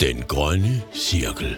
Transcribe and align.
Den 0.00 0.22
grønne 0.28 0.82
cirkel. 0.94 1.56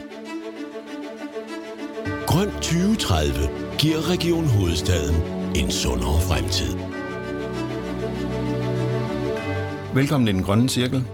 Grøn 2.26 2.50
2030 2.50 3.32
giver 3.78 4.10
Region 4.10 4.46
Hovedstaden 4.46 5.16
en 5.56 5.70
sundere 5.70 6.20
fremtid. 6.20 6.76
Velkommen 9.94 10.28
i 10.28 10.32
Den 10.32 10.42
Grønne 10.42 10.68
Cirkel. 10.68 11.04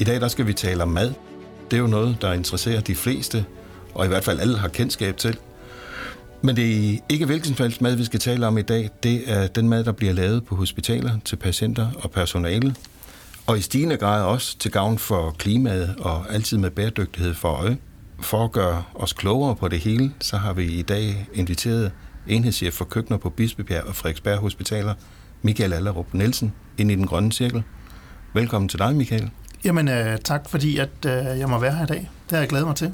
I 0.00 0.04
dag 0.04 0.20
der 0.20 0.28
skal 0.28 0.46
vi 0.46 0.52
tale 0.52 0.82
om 0.82 0.88
mad. 0.88 1.12
Det 1.70 1.76
er 1.76 1.80
jo 1.80 1.86
noget, 1.86 2.16
der 2.20 2.32
interesserer 2.32 2.80
de 2.80 2.94
fleste, 2.94 3.44
og 3.94 4.04
i 4.04 4.08
hvert 4.08 4.24
fald 4.24 4.40
alle 4.40 4.58
har 4.58 4.68
kendskab 4.68 5.16
til. 5.16 5.38
Men 6.42 6.56
det 6.56 6.94
er 6.94 6.98
ikke 7.08 7.26
hvilken 7.26 7.54
som 7.54 7.64
helst 7.64 7.80
mad, 7.80 7.96
vi 7.96 8.04
skal 8.04 8.20
tale 8.20 8.46
om 8.46 8.58
i 8.58 8.62
dag. 8.62 8.90
Det 9.02 9.22
er 9.26 9.46
den 9.46 9.68
mad, 9.68 9.84
der 9.84 9.92
bliver 9.92 10.12
lavet 10.12 10.44
på 10.44 10.56
hospitaler 10.56 11.18
til 11.24 11.36
patienter 11.36 11.88
og 11.96 12.10
personale. 12.10 12.74
Og 13.48 13.58
i 13.58 13.60
stigende 13.60 13.96
grad 13.96 14.22
også 14.22 14.58
til 14.58 14.70
gavn 14.70 14.98
for 14.98 15.30
klimaet 15.38 15.94
og 15.98 16.34
altid 16.34 16.58
med 16.58 16.70
bæredygtighed 16.70 17.34
for 17.34 17.48
øje. 17.48 17.76
For 18.20 18.44
at 18.44 18.52
gøre 18.52 18.82
os 18.94 19.12
klogere 19.12 19.56
på 19.56 19.68
det 19.68 19.78
hele, 19.78 20.12
så 20.20 20.36
har 20.36 20.52
vi 20.52 20.64
i 20.64 20.82
dag 20.82 21.26
inviteret 21.34 21.92
enhedschef 22.26 22.74
for 22.74 22.84
køkkener 22.84 23.18
på 23.18 23.30
Bispebjerg 23.30 23.84
og 23.84 23.94
Frederiksberg 23.94 24.38
Hospitaler, 24.38 24.94
Michael 25.42 25.72
Allerup 25.72 26.14
Nielsen, 26.14 26.52
ind 26.78 26.90
i 26.90 26.94
den 26.94 27.06
grønne 27.06 27.32
cirkel. 27.32 27.62
Velkommen 28.34 28.68
til 28.68 28.78
dig, 28.78 28.96
Michael. 28.96 29.30
Jamen, 29.64 29.88
øh, 29.88 30.18
tak 30.24 30.48
fordi 30.48 30.78
at, 30.78 30.90
øh, 31.06 31.12
jeg 31.12 31.48
må 31.48 31.58
være 31.58 31.74
her 31.74 31.84
i 31.84 31.86
dag. 31.86 32.10
Det 32.30 32.32
har 32.32 32.38
jeg 32.38 32.48
glædet 32.48 32.66
mig 32.66 32.76
til. 32.76 32.92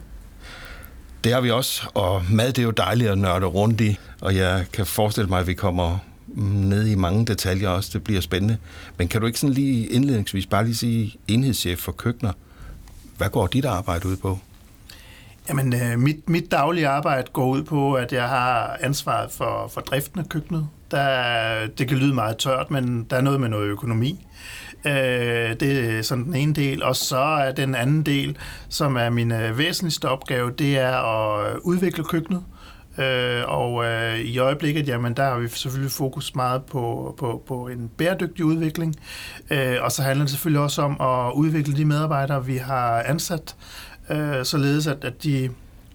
Det 1.24 1.32
har 1.32 1.40
vi 1.40 1.50
også, 1.50 1.88
og 1.94 2.22
mad 2.30 2.46
det 2.46 2.58
er 2.58 2.62
jo 2.62 2.70
dejligt 2.70 3.10
at 3.10 3.18
nørde 3.18 3.46
rundt 3.46 3.80
i, 3.80 3.98
og 4.20 4.36
jeg 4.36 4.66
kan 4.72 4.86
forestille 4.86 5.28
mig, 5.28 5.40
at 5.40 5.46
vi 5.46 5.54
kommer 5.54 5.98
ned 6.42 6.86
i 6.86 6.94
mange 6.94 7.26
detaljer 7.26 7.68
også. 7.68 7.90
Det 7.92 8.04
bliver 8.04 8.20
spændende. 8.20 8.56
Men 8.98 9.08
kan 9.08 9.20
du 9.20 9.26
ikke 9.26 9.38
sådan 9.38 9.54
lige 9.54 9.86
indledningsvis 9.86 10.46
bare 10.46 10.64
lige 10.64 10.74
sige 10.74 11.16
enhedschef 11.28 11.78
for 11.78 11.92
køkkener? 11.92 12.32
Hvad 13.16 13.28
går 13.28 13.46
dit 13.46 13.64
arbejde 13.64 14.08
ud 14.08 14.16
på? 14.16 14.38
Jamen, 15.48 15.74
øh, 15.74 15.98
mit, 15.98 16.28
mit 16.28 16.50
daglige 16.50 16.88
arbejde 16.88 17.30
går 17.32 17.46
ud 17.46 17.62
på, 17.62 17.94
at 17.94 18.12
jeg 18.12 18.28
har 18.28 18.76
ansvaret 18.80 19.30
for, 19.32 19.70
for 19.74 19.80
driften 19.80 20.20
af 20.20 20.28
køkkenet. 20.28 20.68
Der, 20.90 21.66
det 21.66 21.88
kan 21.88 21.98
lyde 21.98 22.14
meget 22.14 22.36
tørt, 22.36 22.70
men 22.70 23.06
der 23.10 23.16
er 23.16 23.20
noget 23.20 23.40
med 23.40 23.48
noget 23.48 23.66
økonomi. 23.66 24.26
Øh, 24.84 24.92
det 25.60 25.98
er 25.98 26.02
sådan 26.02 26.24
den 26.24 26.34
ene 26.34 26.52
del. 26.52 26.82
Og 26.82 26.96
så 26.96 27.18
er 27.18 27.52
den 27.52 27.74
anden 27.74 28.02
del, 28.02 28.36
som 28.68 28.96
er 28.96 29.10
min 29.10 29.32
øh, 29.32 29.58
væsentligste 29.58 30.08
opgave, 30.08 30.50
det 30.50 30.78
er 30.78 30.96
at 30.96 31.52
øh, 31.52 31.58
udvikle 31.62 32.04
køkkenet. 32.04 32.42
Øh, 32.98 33.42
og 33.46 33.84
øh, 33.84 34.18
i 34.18 34.38
øjeblikket, 34.38 34.88
jamen, 34.88 35.14
der 35.14 35.24
har 35.24 35.38
vi 35.38 35.48
selvfølgelig 35.48 35.92
fokus 35.92 36.34
meget 36.34 36.62
på, 36.62 37.14
på, 37.18 37.42
på 37.46 37.68
en 37.68 37.90
bæredygtig 37.96 38.44
udvikling. 38.44 38.96
Øh, 39.50 39.76
og 39.80 39.92
så 39.92 40.02
handler 40.02 40.24
det 40.24 40.30
selvfølgelig 40.30 40.60
også 40.60 40.82
om 40.82 41.00
at 41.00 41.32
udvikle 41.32 41.76
de 41.76 41.84
medarbejdere, 41.84 42.46
vi 42.46 42.56
har 42.56 43.02
ansat, 43.02 43.56
øh, 44.10 44.44
således 44.44 44.86
at, 44.86 45.04
at 45.04 45.24
de 45.24 45.50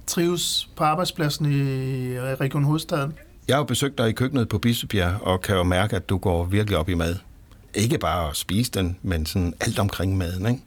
trives 0.08 0.69
på 0.75 0.83
arbejdspladsen 0.83 1.45
i 1.45 2.19
Region 2.19 2.64
Hovedstaden. 2.64 3.13
Jeg 3.47 3.56
har 3.56 3.59
jo 3.59 3.66
besøgt 3.66 3.97
dig 3.97 4.09
i 4.09 4.11
køkkenet 4.11 4.50
på 4.50 4.58
Bispebjerg, 4.58 5.22
og 5.22 5.41
kan 5.41 5.56
jo 5.56 5.63
mærke, 5.63 5.95
at 5.95 6.09
du 6.09 6.17
går 6.17 6.45
virkelig 6.45 6.78
op 6.78 6.89
i 6.89 6.94
mad. 6.94 7.16
Ikke 7.73 7.97
bare 7.97 8.30
at 8.30 8.36
spise 8.36 8.72
den, 8.72 8.97
men 9.02 9.25
sådan 9.25 9.53
alt 9.61 9.80
omkring 9.80 10.17
maden, 10.17 10.45
ikke? 10.45 10.61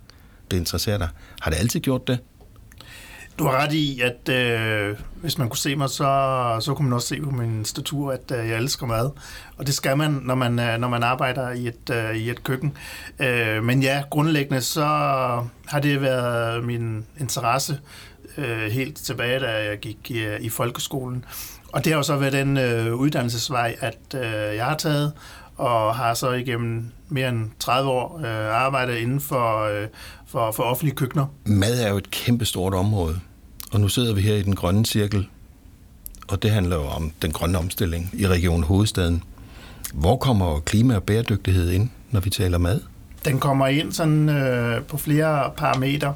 Det 0.51 0.57
interesserer 0.57 0.99
dig. 0.99 1.09
Har 1.41 1.51
det 1.51 1.59
altid 1.59 1.81
gjort 1.81 2.09
det? 2.09 2.19
Du 3.39 3.45
har 3.45 3.53
ret 3.53 3.73
i, 3.73 4.01
at 4.01 4.29
øh, 4.29 4.97
hvis 5.15 5.39
man 5.39 5.49
kunne 5.49 5.59
se 5.59 5.77
mig, 5.77 5.91
så, 5.91 6.57
så 6.61 6.75
kunne 6.75 6.89
man 6.89 6.93
også 6.93 7.09
se 7.09 7.21
på 7.21 7.31
min 7.31 7.65
statur, 7.65 8.13
at 8.13 8.33
øh, 8.39 8.49
jeg 8.49 8.59
elsker 8.59 8.87
mad. 8.87 9.11
Og 9.57 9.67
det 9.67 9.75
skal 9.75 9.97
man, 9.97 10.11
når 10.11 10.35
man, 10.35 10.59
øh, 10.59 10.79
når 10.79 10.89
man 10.89 11.03
arbejder 11.03 11.51
i 11.51 11.67
et, 11.67 11.91
øh, 11.91 12.17
i 12.17 12.31
et 12.31 12.45
køkken. 12.45 12.77
Øh, 13.19 13.65
men 13.65 13.83
ja, 13.83 14.03
grundlæggende 14.11 14.61
så 14.61 14.85
har 15.67 15.81
det 15.83 16.03
været 16.03 16.65
min 16.65 17.05
interesse 17.21 17.79
øh, 18.39 18.71
helt 18.71 18.97
tilbage, 18.97 19.41
da 19.41 19.51
jeg 19.69 19.79
gik 19.79 20.11
i, 20.11 20.37
i 20.41 20.49
folkeskolen. 20.49 21.25
Og 21.73 21.85
det 21.85 21.93
har 21.93 21.99
jo 21.99 22.03
så 22.03 22.17
været 22.17 22.33
den 22.33 22.57
øh, 22.57 22.95
uddannelsesvej, 22.95 23.77
at 23.81 24.15
øh, 24.15 24.57
jeg 24.57 24.65
har 24.65 24.77
taget, 24.77 25.13
og 25.57 25.97
har 25.97 26.15
så 26.15 26.31
igennem 26.31 26.85
mere 27.09 27.29
end 27.29 27.51
30 27.59 27.91
år 27.91 28.19
øh, 28.19 28.65
arbejdet 28.65 28.97
inden 28.97 29.21
for, 29.21 29.63
øh, 29.63 29.89
for, 30.27 30.53
for 30.53 30.63
offentlige 30.63 30.95
køkkener. 30.97 31.27
Mad 31.45 31.81
er 31.81 31.89
jo 31.89 31.97
et 31.97 32.11
kæmpestort 32.11 32.75
område, 32.75 33.21
og 33.73 33.81
nu 33.81 33.89
sidder 33.89 34.15
vi 34.15 34.21
her 34.21 34.35
i 34.35 34.43
den 34.43 34.55
grønne 34.55 34.87
cirkel, 34.87 35.29
og 36.29 36.43
det 36.43 36.51
handler 36.51 36.77
jo 36.77 36.87
om 36.87 37.13
den 37.23 37.33
grønne 37.33 37.59
omstilling 37.59 38.11
i 38.13 38.27
Region 38.27 38.63
Hovedstaden. 38.63 39.23
Hvor 39.95 40.17
kommer 40.17 40.61
klima 40.61 40.95
og 40.95 41.03
bæredygtighed 41.03 41.71
ind, 41.71 41.89
når 42.11 42.21
vi 42.21 42.31
taler 42.31 42.59
mad? 42.59 42.81
Den 43.25 43.41
kommer 43.41 43.67
ind 43.67 43.93
sådan 43.93 44.29
øh, 44.29 44.83
på 44.83 44.97
flere 44.97 45.51
parametre. 45.57 46.15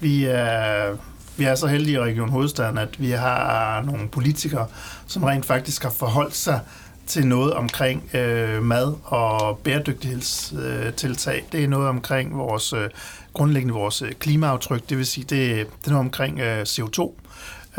Vi 0.00 0.24
er, 0.24 0.96
vi 1.36 1.44
er 1.44 1.54
så 1.54 1.66
heldige 1.66 1.94
i 1.94 2.00
Region 2.00 2.28
Hovedstaden, 2.28 2.78
at 2.78 3.00
vi 3.00 3.10
har 3.10 3.82
nogle 3.82 4.08
politikere, 4.08 4.66
som 5.06 5.24
rent 5.24 5.46
faktisk 5.46 5.82
har 5.82 5.90
forholdt 5.90 6.34
sig 6.34 6.60
til 7.06 7.26
noget 7.26 7.54
omkring 7.54 8.10
øh, 8.14 8.62
mad 8.62 8.94
og 9.04 9.58
bæredygtighedstiltag. 9.58 11.36
Øh, 11.36 11.52
det 11.52 11.64
er 11.64 11.68
noget 11.68 11.88
omkring 11.88 12.38
vores 12.38 12.72
øh, 12.72 12.90
grundlæggende 13.32 13.74
vores 13.74 14.02
øh, 14.02 14.12
klimaaftryk, 14.12 14.88
det 14.88 14.98
vil 14.98 15.06
sige, 15.06 15.24
det, 15.24 15.66
det 15.80 15.86
er 15.86 15.90
noget 15.90 16.04
omkring 16.04 16.40
øh, 16.40 16.62
CO2, 16.62 17.12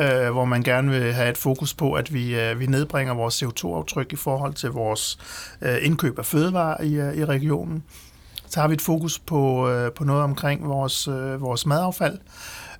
øh, 0.02 0.32
hvor 0.32 0.46
man 0.46 0.64
gerne 0.64 0.92
vil 0.92 1.14
have 1.14 1.30
et 1.30 1.38
fokus 1.38 1.74
på, 1.74 1.94
at 1.94 2.14
vi, 2.14 2.40
øh, 2.40 2.60
vi 2.60 2.66
nedbringer 2.66 3.14
vores 3.14 3.44
CO2-aftryk 3.44 4.14
i 4.14 4.16
forhold 4.16 4.54
til 4.54 4.70
vores 4.70 5.18
øh, 5.62 5.78
indkøb 5.82 6.20
af 6.20 6.26
fødevarer 6.26 6.84
i, 6.84 6.94
øh, 6.94 7.18
i 7.18 7.26
regionen. 7.26 7.84
Så 8.48 8.62
har 8.62 8.68
vi 8.68 8.74
et 8.74 8.82
fokus 8.82 9.20
på, 9.20 9.70
øh, 9.70 9.92
på 9.92 10.04
noget 10.04 10.24
omkring 10.24 10.70
vores, 10.70 11.08
øh, 11.08 11.42
vores 11.42 11.66
madaffald, 11.66 12.18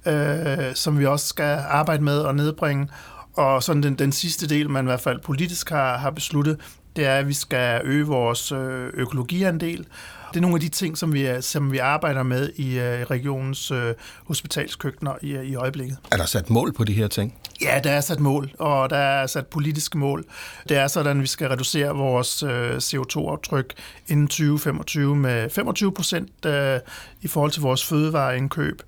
øh, 0.06 0.76
som 0.76 1.00
vi 1.00 1.06
også 1.06 1.28
skal 1.28 1.60
arbejde 1.70 2.04
med 2.04 2.26
at 2.26 2.36
nedbringe. 2.36 2.88
Og 3.34 3.64
sådan 3.64 3.84
den, 3.84 3.96
den 3.96 4.12
sidste 4.12 4.48
del, 4.48 4.70
man 4.70 4.86
i 4.86 4.88
hvert 4.88 5.02
fald 5.02 5.20
politisk 5.20 5.70
har, 5.70 5.98
har 5.98 6.12
besluttet, 6.12 6.58
det 6.96 7.06
er, 7.06 7.16
at 7.16 7.28
vi 7.28 7.34
skal 7.34 7.82
øge 7.84 8.06
vores 8.06 8.52
øh, 8.52 8.90
økologiandel. 8.94 9.86
Det 10.30 10.40
er 10.40 10.42
nogle 10.42 10.56
af 10.56 10.62
de 10.62 10.70
ting, 10.70 10.98
som 10.98 11.14
vi, 11.14 11.42
som 11.42 11.72
vi 11.72 11.78
arbejder 11.78 12.24
med 12.24 12.50
i 12.56 12.80
øh, 12.80 13.02
regionens 13.02 13.72
øh, 13.72 13.94
hospitalskøkkener 14.26 15.14
i, 15.22 15.32
i 15.34 15.56
øjeblikket. 15.56 15.98
Er 16.12 16.18
der 16.18 16.26
sat 16.26 16.50
mål 16.50 16.74
på 16.74 16.84
de 16.84 16.94
her 16.94 17.08
ting? 17.08 17.38
Ja, 17.62 17.80
der 17.84 17.92
er 17.92 18.02
sat 18.02 18.20
mål, 18.20 18.52
og 18.60 18.90
der 18.90 18.98
er 18.98 19.28
sat 19.28 19.48
politiske 19.48 19.98
mål. 19.98 20.26
Det 20.70 20.78
er 20.78 20.88
sådan, 20.88 21.18
at 21.18 21.22
vi 21.22 21.28
skal 21.28 21.48
reducere 21.48 21.96
vores 21.96 22.44
øh, 22.44 22.78
CO2-aftryk 22.78 23.74
inden 24.08 24.28
2025 24.28 25.16
med 25.16 25.50
25 25.50 25.94
procent 25.94 26.46
øh, 26.46 26.80
i 27.22 27.28
forhold 27.28 27.52
til 27.52 27.62
vores 27.62 27.86
fødevareindkøb 27.86 28.82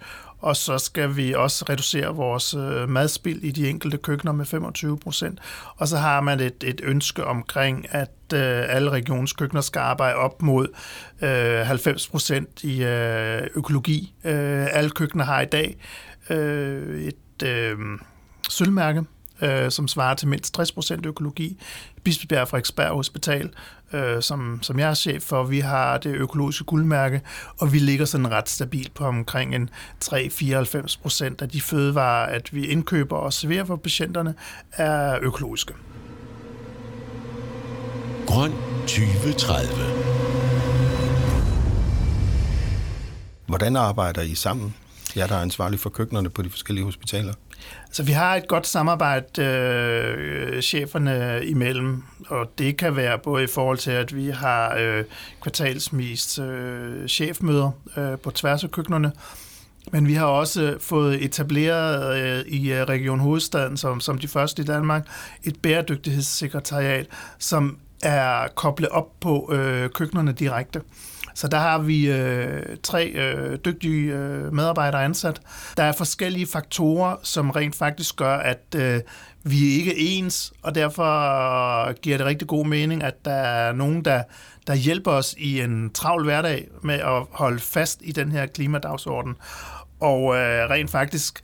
og 0.46 0.56
så 0.56 0.78
skal 0.78 1.16
vi 1.16 1.34
også 1.34 1.66
reducere 1.70 2.16
vores 2.16 2.54
øh, 2.54 2.90
madspild 2.90 3.44
i 3.44 3.52
de 3.52 3.70
enkelte 3.70 3.98
køkkener 3.98 4.32
med 4.32 4.46
25 4.46 4.98
procent. 4.98 5.40
Og 5.76 5.88
så 5.88 5.98
har 5.98 6.22
man 6.22 6.40
et, 6.40 6.64
et 6.64 6.82
ønske 6.84 7.26
omkring, 7.26 7.86
at 7.90 8.12
øh, 8.34 8.76
alle 8.76 8.90
regionskøkkener 8.90 9.62
skal 9.62 9.80
arbejde 9.80 10.16
op 10.16 10.42
mod 10.42 10.68
øh, 11.22 11.68
90 11.68 12.08
procent 12.08 12.64
i 12.64 12.84
øh, 12.84 13.42
økologi. 13.56 14.14
Øh, 14.24 14.68
alle 14.72 14.90
køkkener 14.90 15.24
har 15.24 15.42
i 15.42 15.46
dag 15.46 15.78
øh, 16.30 17.02
et 17.02 17.44
øh, 17.44 17.78
sølvmærke, 18.50 19.04
øh, 19.42 19.72
som 19.72 19.88
svarer 19.88 20.16
til 20.16 20.28
mindst 20.28 20.60
60% 20.60 21.08
økologi. 21.08 21.62
Bispebjerg 22.04 22.48
Frederiksberg 22.48 22.96
Hospital, 22.96 23.50
øh, 23.96 24.22
som, 24.22 24.60
som 24.62 24.80
jeg 24.80 24.90
er 24.90 24.94
chef 24.94 25.24
for, 25.24 25.44
vi 25.44 25.60
har 25.60 25.98
det 25.98 26.16
økologiske 26.16 26.64
guldmærke, 26.64 27.22
og 27.60 27.74
vi 27.74 27.80
ligger 27.80 28.06
sådan 28.06 28.32
ret 28.32 28.50
stabilt 28.50 28.94
på 28.94 29.06
omkring 29.06 29.56
en 29.56 29.70
3-94% 30.06 31.36
af 31.40 31.50
de 31.50 31.62
fødevarer, 31.62 32.26
at 32.26 32.54
vi 32.54 32.66
indkøber 32.66 33.18
og 33.18 33.34
serverer 33.34 33.66
for 33.66 33.76
patienterne, 33.76 34.36
er 34.72 35.18
økologiske. 35.22 35.74
Grøn 38.28 38.52
2030 38.82 40.16
Hvordan 43.48 43.76
arbejder 43.76 44.22
I 44.22 44.36
sammen? 44.36 44.76
Jeg 45.16 45.30
der 45.30 45.36
er 45.36 45.42
ansvarlig 45.42 45.80
for 45.80 45.90
køkkenerne 45.90 46.30
på 46.30 46.42
de 46.42 46.50
forskellige 46.50 46.86
hospitaler. 46.86 47.34
Så 47.92 48.04
vi 48.04 48.12
har 48.12 48.36
et 48.36 48.48
godt 48.48 48.68
samarbejde 48.68 49.44
øh, 49.44 50.62
cheferne 50.62 51.42
imellem, 51.46 52.04
og 52.28 52.52
det 52.58 52.78
kan 52.78 52.96
være 52.96 53.18
både 53.18 53.44
i 53.44 53.48
forhold 53.48 53.78
til, 53.78 53.92
at 53.92 54.16
vi 54.16 54.30
har 54.30 54.76
øh, 54.80 55.04
kvartalsmist 55.42 56.40
øh, 56.40 57.08
chefmøder 57.08 57.72
øh, 57.98 58.18
på 58.18 58.32
tværs 58.32 58.64
af 58.64 58.72
køkkenerne, 58.72 59.12
men 59.92 60.08
vi 60.08 60.14
har 60.14 60.26
også 60.26 60.78
fået 60.80 61.24
etableret 61.24 62.18
øh, 62.18 62.46
i 62.48 62.72
øh, 62.72 62.84
Region 62.84 63.20
Hovedstaden, 63.20 63.78
som, 63.78 64.00
som 64.00 64.18
de 64.18 64.28
første 64.28 64.62
i 64.62 64.66
Danmark, 64.66 65.08
et 65.44 65.62
bæredygtighedssekretariat, 65.62 67.08
som 67.40 67.78
er 68.04 68.48
koblet 68.56 68.90
op 68.90 69.08
på 69.22 69.54
øh, 69.54 69.90
køkkenerne 69.90 70.32
direkte. 70.32 70.82
Så 71.36 71.48
der 71.48 71.58
har 71.58 71.78
vi 71.78 72.12
øh, 72.12 72.78
tre 72.84 73.08
øh, 73.08 73.58
dygtige 73.66 74.14
øh, 74.14 74.54
medarbejdere 74.54 75.04
ansat. 75.04 75.42
Der 75.78 75.84
er 75.84 75.92
forskellige 75.92 76.48
faktorer, 76.48 77.16
som 77.24 77.50
rent 77.50 77.76
faktisk 77.76 78.16
gør, 78.16 78.38
at 78.38 78.76
øh, 78.76 79.02
vi 79.44 79.70
ikke 79.70 79.92
er 79.92 79.96
ens, 79.98 80.54
og 80.64 80.76
derfor 80.76 81.92
giver 81.94 82.18
det 82.18 82.26
rigtig 82.26 82.48
god 82.48 82.66
mening, 82.66 83.04
at 83.04 83.26
der 83.26 83.32
er 83.32 83.74
nogen, 83.74 84.06
der, 84.06 84.24
der 84.68 84.76
hjælper 84.76 85.12
os 85.12 85.36
i 85.38 85.62
en 85.62 85.90
travl 85.90 86.24
hverdag 86.24 86.68
med 86.84 86.96
at 86.96 87.24
holde 87.32 87.60
fast 87.60 88.00
i 88.04 88.12
den 88.12 88.32
her 88.32 88.46
klimadagsorden. 88.46 89.36
og 90.00 90.36
øh, 90.36 90.70
rent 90.70 90.92
faktisk 90.92 91.44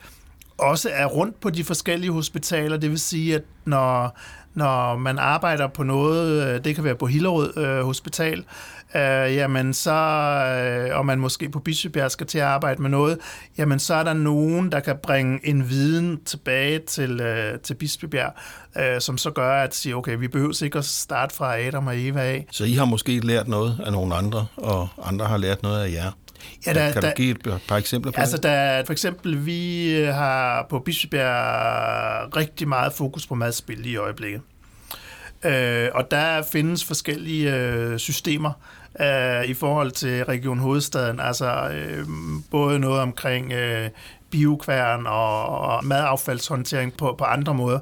også 0.58 0.90
er 0.94 1.06
rundt 1.06 1.40
på 1.40 1.50
de 1.50 1.64
forskellige 1.64 2.12
hospitaler. 2.12 2.78
Det 2.78 2.90
vil 2.90 3.00
sige, 3.00 3.36
at 3.36 3.44
når, 3.66 4.18
når 4.54 4.98
man 4.98 5.20
arbejder 5.20 5.68
på 5.68 5.84
noget, 5.84 6.48
øh, 6.48 6.64
det 6.64 6.76
kan 6.76 6.84
være 6.84 6.96
på 6.96 7.06
Hillerød 7.06 7.58
øh, 7.58 7.86
Hospital, 7.86 8.44
øh, 8.96 9.36
jamen 9.36 9.74
så, 9.74 9.92
øh, 9.92 10.98
og 10.98 11.06
man 11.06 11.20
måske 11.20 11.50
på 11.50 11.60
Bispebjerg 11.60 12.12
skal 12.12 12.28
til 12.28 12.38
at 12.38 12.46
arbejde 12.46 12.82
med 12.82 12.90
noget, 12.90 13.18
jamen 13.58 13.80
så 13.80 13.94
er 13.94 14.04
der 14.04 14.14
nogen, 14.14 14.72
der 14.72 14.80
kan 14.80 14.98
bringe 15.04 15.40
en 15.44 15.70
viden 15.70 16.24
tilbage 16.26 16.80
til, 16.80 17.22
øh, 17.22 17.60
til 17.60 17.74
Bispebjerg, 17.74 18.34
øh, 18.78 19.02
som 19.02 19.18
så 19.18 19.32
gør, 19.32 19.64
at 19.64 19.76
sige, 19.76 19.96
okay, 19.96 20.18
vi 20.18 20.28
behøver 20.28 20.64
ikke 20.64 20.78
at 20.78 20.86
starte 20.86 21.36
fra 21.36 21.60
Adam 21.60 21.88
og 21.88 21.94
Eva 22.00 22.22
af. 22.22 22.48
Så 22.52 22.66
I 22.66 22.74
har 22.74 22.86
måske 22.86 23.20
lært 23.20 23.48
noget 23.48 23.80
af 23.86 23.92
nogle 23.92 24.16
andre, 24.16 24.46
og 24.58 24.88
andre 25.04 25.26
har 25.26 25.38
lært 25.38 25.64
noget 25.64 25.84
af 25.84 25.92
jer? 25.92 26.12
Ja, 26.66 26.74
der, 26.74 26.92
kan 26.92 27.02
du 27.02 27.08
der, 27.08 27.14
give 27.14 27.32
et 27.32 27.62
par 27.68 27.78
eksempler 27.78 28.12
på 28.12 28.22
altså, 28.22 28.38
det? 28.38 28.44
Der, 28.44 28.86
for 28.86 28.92
eksempel, 28.94 29.46
vi 29.46 29.94
har 30.14 30.66
på 30.70 30.80
Bispebjerg 30.80 32.38
rigtig 32.38 32.68
meget 32.68 32.94
fokus 32.94 33.28
på 33.28 33.36
madspil 33.36 33.86
i 33.86 33.96
øjeblikket. 33.96 34.42
Øh, 35.46 35.90
og 35.94 36.12
der 36.12 36.44
findes 36.52 36.86
forskellige 36.86 37.56
øh, 37.56 37.98
systemer 37.98 38.52
øh, 39.02 39.46
i 39.46 39.54
forhold 39.54 39.92
til 39.92 40.26
Region 40.26 40.60
Hovedstaden. 40.60 41.20
Altså 41.20 41.70
øh, 41.70 42.06
både 42.52 42.80
noget 42.80 43.00
omkring 43.00 43.52
øh, 43.52 43.90
biokværn 44.32 45.06
og, 45.08 45.48
og 45.48 45.86
madaffaldshåndtering 45.86 46.94
på, 46.94 47.16
på 47.18 47.24
andre 47.24 47.54
måder. 47.54 47.80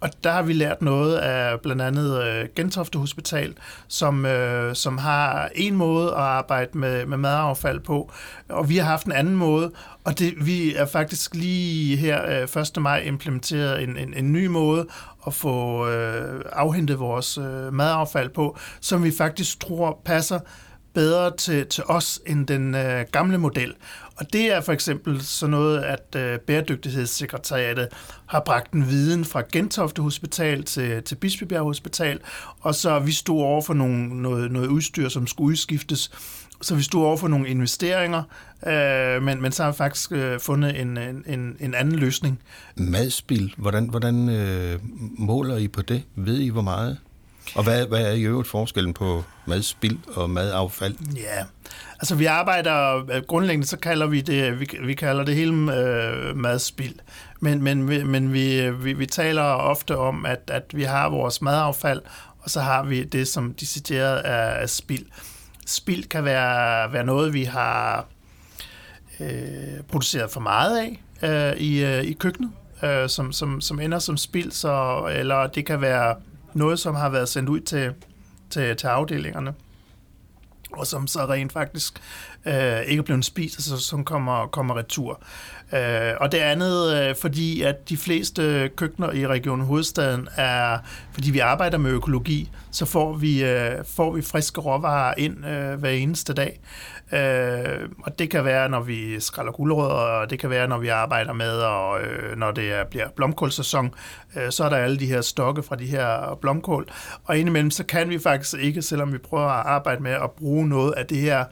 Og 0.00 0.10
der 0.24 0.30
har 0.30 0.42
vi 0.42 0.52
lært 0.52 0.82
noget 0.82 1.16
af 1.16 1.60
blandt 1.60 1.82
andet 1.82 2.22
øh, 2.22 2.48
Gentofte 2.56 2.98
Hospital, 2.98 3.54
som, 3.88 4.26
øh, 4.26 4.74
som 4.74 4.98
har 4.98 5.50
en 5.54 5.76
måde 5.76 6.08
at 6.08 6.16
arbejde 6.16 6.78
med, 6.78 7.06
med 7.06 7.16
madaffald 7.16 7.80
på, 7.80 8.12
og 8.48 8.68
vi 8.68 8.76
har 8.76 8.84
haft 8.84 9.06
en 9.06 9.12
anden 9.12 9.36
måde, 9.36 9.70
og 10.04 10.18
det, 10.18 10.46
vi 10.46 10.74
er 10.74 10.86
faktisk 10.86 11.34
lige 11.34 11.96
her 11.96 12.42
øh, 12.56 12.62
1. 12.62 12.82
maj 12.82 13.02
implementeret 13.06 13.82
en, 13.82 13.96
en, 13.96 14.14
en 14.14 14.32
ny 14.32 14.46
måde 14.46 14.86
at 15.26 15.34
få 15.34 15.88
øh, 15.88 16.44
afhentet 16.52 16.98
vores 16.98 17.38
øh, 17.38 17.72
madaffald 17.72 18.28
på, 18.28 18.58
som 18.80 19.04
vi 19.04 19.10
faktisk 19.10 19.60
tror 19.60 20.00
passer 20.04 20.40
bedre 20.94 21.36
til, 21.36 21.66
til 21.66 21.84
os 21.86 22.20
end 22.26 22.46
den 22.46 22.74
øh, 22.74 23.04
gamle 23.12 23.38
model. 23.38 23.74
Og 24.16 24.32
det 24.32 24.52
er 24.52 24.60
for 24.60 24.72
eksempel 24.72 25.22
sådan 25.22 25.50
noget, 25.50 25.78
at 25.78 26.16
øh, 26.16 26.38
Bæredygtighedssekretariatet 26.38 27.88
har 28.26 28.42
bragt 28.46 28.72
en 28.72 28.88
viden 28.88 29.24
fra 29.24 29.42
Gentofte 29.52 30.02
Hospital 30.02 30.62
til, 30.62 31.02
til 31.02 31.14
Bispebjerg 31.14 31.62
Hospital, 31.62 32.20
og 32.60 32.74
så 32.74 32.98
vi 32.98 33.12
stod 33.12 33.42
over 33.42 33.62
for 33.62 33.74
nogle, 33.74 34.22
noget, 34.22 34.52
noget 34.52 34.68
udstyr, 34.68 35.08
som 35.08 35.26
skulle 35.26 35.48
udskiftes, 35.48 36.10
så 36.62 36.74
vi 36.74 36.82
stod 36.82 37.04
over 37.04 37.16
for 37.16 37.28
nogle 37.28 37.48
investeringer, 37.48 38.22
øh, 38.66 39.22
men, 39.22 39.42
men 39.42 39.52
så 39.52 39.62
har 39.62 39.70
vi 39.70 39.76
faktisk 39.76 40.12
øh, 40.12 40.40
fundet 40.40 40.80
en, 40.80 40.98
en, 41.26 41.56
en 41.60 41.74
anden 41.74 41.94
løsning. 41.94 42.40
Madspil, 42.76 43.54
hvordan, 43.56 43.90
hvordan 43.90 44.28
øh, 44.28 44.78
måler 45.18 45.56
I 45.56 45.68
på 45.68 45.82
det? 45.82 46.02
Ved 46.16 46.38
I, 46.38 46.48
hvor 46.48 46.62
meget? 46.62 46.98
Og 47.54 47.64
hvad, 47.64 47.86
hvad 47.86 48.06
er 48.06 48.12
i 48.12 48.22
øvrigt 48.22 48.48
forskellen 48.48 48.94
på 48.94 49.24
madspild 49.46 49.98
og 50.16 50.30
madaffald? 50.30 50.94
Ja, 51.16 51.44
altså 51.98 52.14
vi 52.14 52.24
arbejder, 52.24 52.96
øh, 52.96 53.22
grundlæggende 53.22 53.66
så 53.66 53.76
kalder 53.76 54.06
vi 54.06 54.20
det, 54.20 54.60
vi, 54.60 54.68
vi 54.84 54.94
kalder 54.94 55.24
det 55.24 55.34
hele 55.34 55.76
øh, 55.76 56.36
madspild. 56.36 56.94
Men, 57.40 57.62
men, 57.62 57.86
men 58.06 58.32
vi, 58.32 58.60
øh, 58.60 58.84
vi, 58.84 58.92
vi 58.92 59.06
taler 59.06 59.42
ofte 59.42 59.96
om, 59.96 60.26
at, 60.26 60.40
at 60.48 60.64
vi 60.74 60.82
har 60.82 61.08
vores 61.08 61.42
madaffald, 61.42 62.00
og 62.38 62.50
så 62.50 62.60
har 62.60 62.82
vi 62.82 63.04
det, 63.04 63.28
som 63.28 63.54
decideret 63.54 64.22
er, 64.24 64.32
er 64.32 64.66
spild. 64.66 65.06
Spild 65.66 66.04
kan 66.04 66.24
være, 66.24 66.92
være 66.92 67.04
noget, 67.04 67.34
vi 67.34 67.44
har 67.44 68.06
øh, 69.20 69.82
produceret 69.88 70.30
for 70.30 70.40
meget 70.40 70.78
af 70.78 71.02
øh, 71.22 71.60
i, 71.60 71.84
øh, 71.84 72.04
i 72.04 72.12
køkkenet, 72.12 72.50
øh, 72.82 73.08
som, 73.08 73.32
som, 73.32 73.60
som 73.60 73.80
ender 73.80 73.98
som 73.98 74.16
spild, 74.16 74.50
så, 74.50 75.04
eller 75.12 75.46
det 75.46 75.66
kan 75.66 75.80
være 75.80 76.14
noget, 76.56 76.78
som 76.78 76.94
har 76.94 77.08
været 77.08 77.28
sendt 77.28 77.48
ud 77.48 77.60
til, 77.60 77.92
til, 78.50 78.76
til 78.76 78.86
afdelingerne, 78.86 79.54
og 80.72 80.86
som 80.86 81.06
så 81.06 81.26
rent 81.26 81.52
faktisk 81.52 82.00
øh, 82.46 82.80
ikke 82.80 83.00
er 83.00 83.04
blevet 83.04 83.24
spist, 83.24 83.58
altså 83.58 83.76
som 83.76 84.04
kommer, 84.04 84.46
kommer 84.46 84.76
retur. 84.76 85.22
Øh, 85.72 86.12
og 86.20 86.32
det 86.32 86.38
andet, 86.38 86.96
øh, 86.96 87.16
fordi 87.16 87.62
at 87.62 87.88
de 87.88 87.96
fleste 87.96 88.70
køkkener 88.76 89.12
i 89.12 89.26
Region 89.26 89.60
Hovedstaden 89.60 90.28
er, 90.36 90.78
fordi 91.12 91.30
vi 91.30 91.38
arbejder 91.38 91.78
med 91.78 91.90
økologi, 91.90 92.50
så 92.70 92.86
får 92.86 93.12
vi, 93.12 93.44
øh, 93.44 93.84
får 93.84 94.12
vi 94.12 94.22
friske 94.22 94.60
råvarer 94.60 95.14
ind 95.18 95.46
øh, 95.46 95.74
hver 95.74 95.90
eneste 95.90 96.32
dag. 96.32 96.60
Øh, 97.12 97.88
og 98.02 98.18
det 98.18 98.30
kan 98.30 98.44
være, 98.44 98.68
når 98.68 98.80
vi 98.80 99.20
skræller 99.20 99.52
guldrødder, 99.52 99.94
og 99.94 100.30
det 100.30 100.38
kan 100.38 100.50
være, 100.50 100.68
når 100.68 100.78
vi 100.78 100.88
arbejder 100.88 101.32
med, 101.32 101.52
og 101.52 102.00
øh, 102.00 102.36
når 102.36 102.50
det 102.50 102.72
er, 102.72 102.84
bliver 102.84 103.08
blomkålsæson, 103.16 103.94
øh, 104.36 104.50
så 104.50 104.64
er 104.64 104.68
der 104.68 104.76
alle 104.76 104.98
de 104.98 105.06
her 105.06 105.20
stokke 105.20 105.62
fra 105.62 105.76
de 105.76 105.86
her 105.86 106.38
blomkål. 106.40 106.88
Og 107.24 107.38
indimellem, 107.38 107.70
så 107.70 107.84
kan 107.84 108.08
vi 108.10 108.18
faktisk 108.18 108.54
ikke, 108.60 108.82
selvom 108.82 109.12
vi 109.12 109.18
prøver 109.18 109.48
at 109.48 109.66
arbejde 109.66 110.02
med 110.02 110.12
at 110.12 110.30
bruge 110.30 110.68
noget 110.68 110.92
af 110.92 111.06
det 111.06 111.18
her 111.18 111.44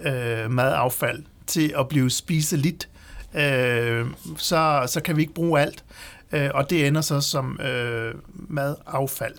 øh, 0.00 0.50
madaffald 0.50 1.22
til 1.46 1.74
at 1.78 1.88
blive 1.88 2.10
spiseligt, 2.10 2.88
øh, 3.34 4.06
så, 4.36 4.82
så 4.86 5.00
kan 5.04 5.16
vi 5.16 5.22
ikke 5.22 5.34
bruge 5.34 5.60
alt. 5.60 5.84
Øh, 6.32 6.50
og 6.54 6.70
det 6.70 6.86
ender 6.86 7.00
så 7.00 7.20
som 7.20 7.60
øh, 7.60 8.14
madaffald. 8.34 9.34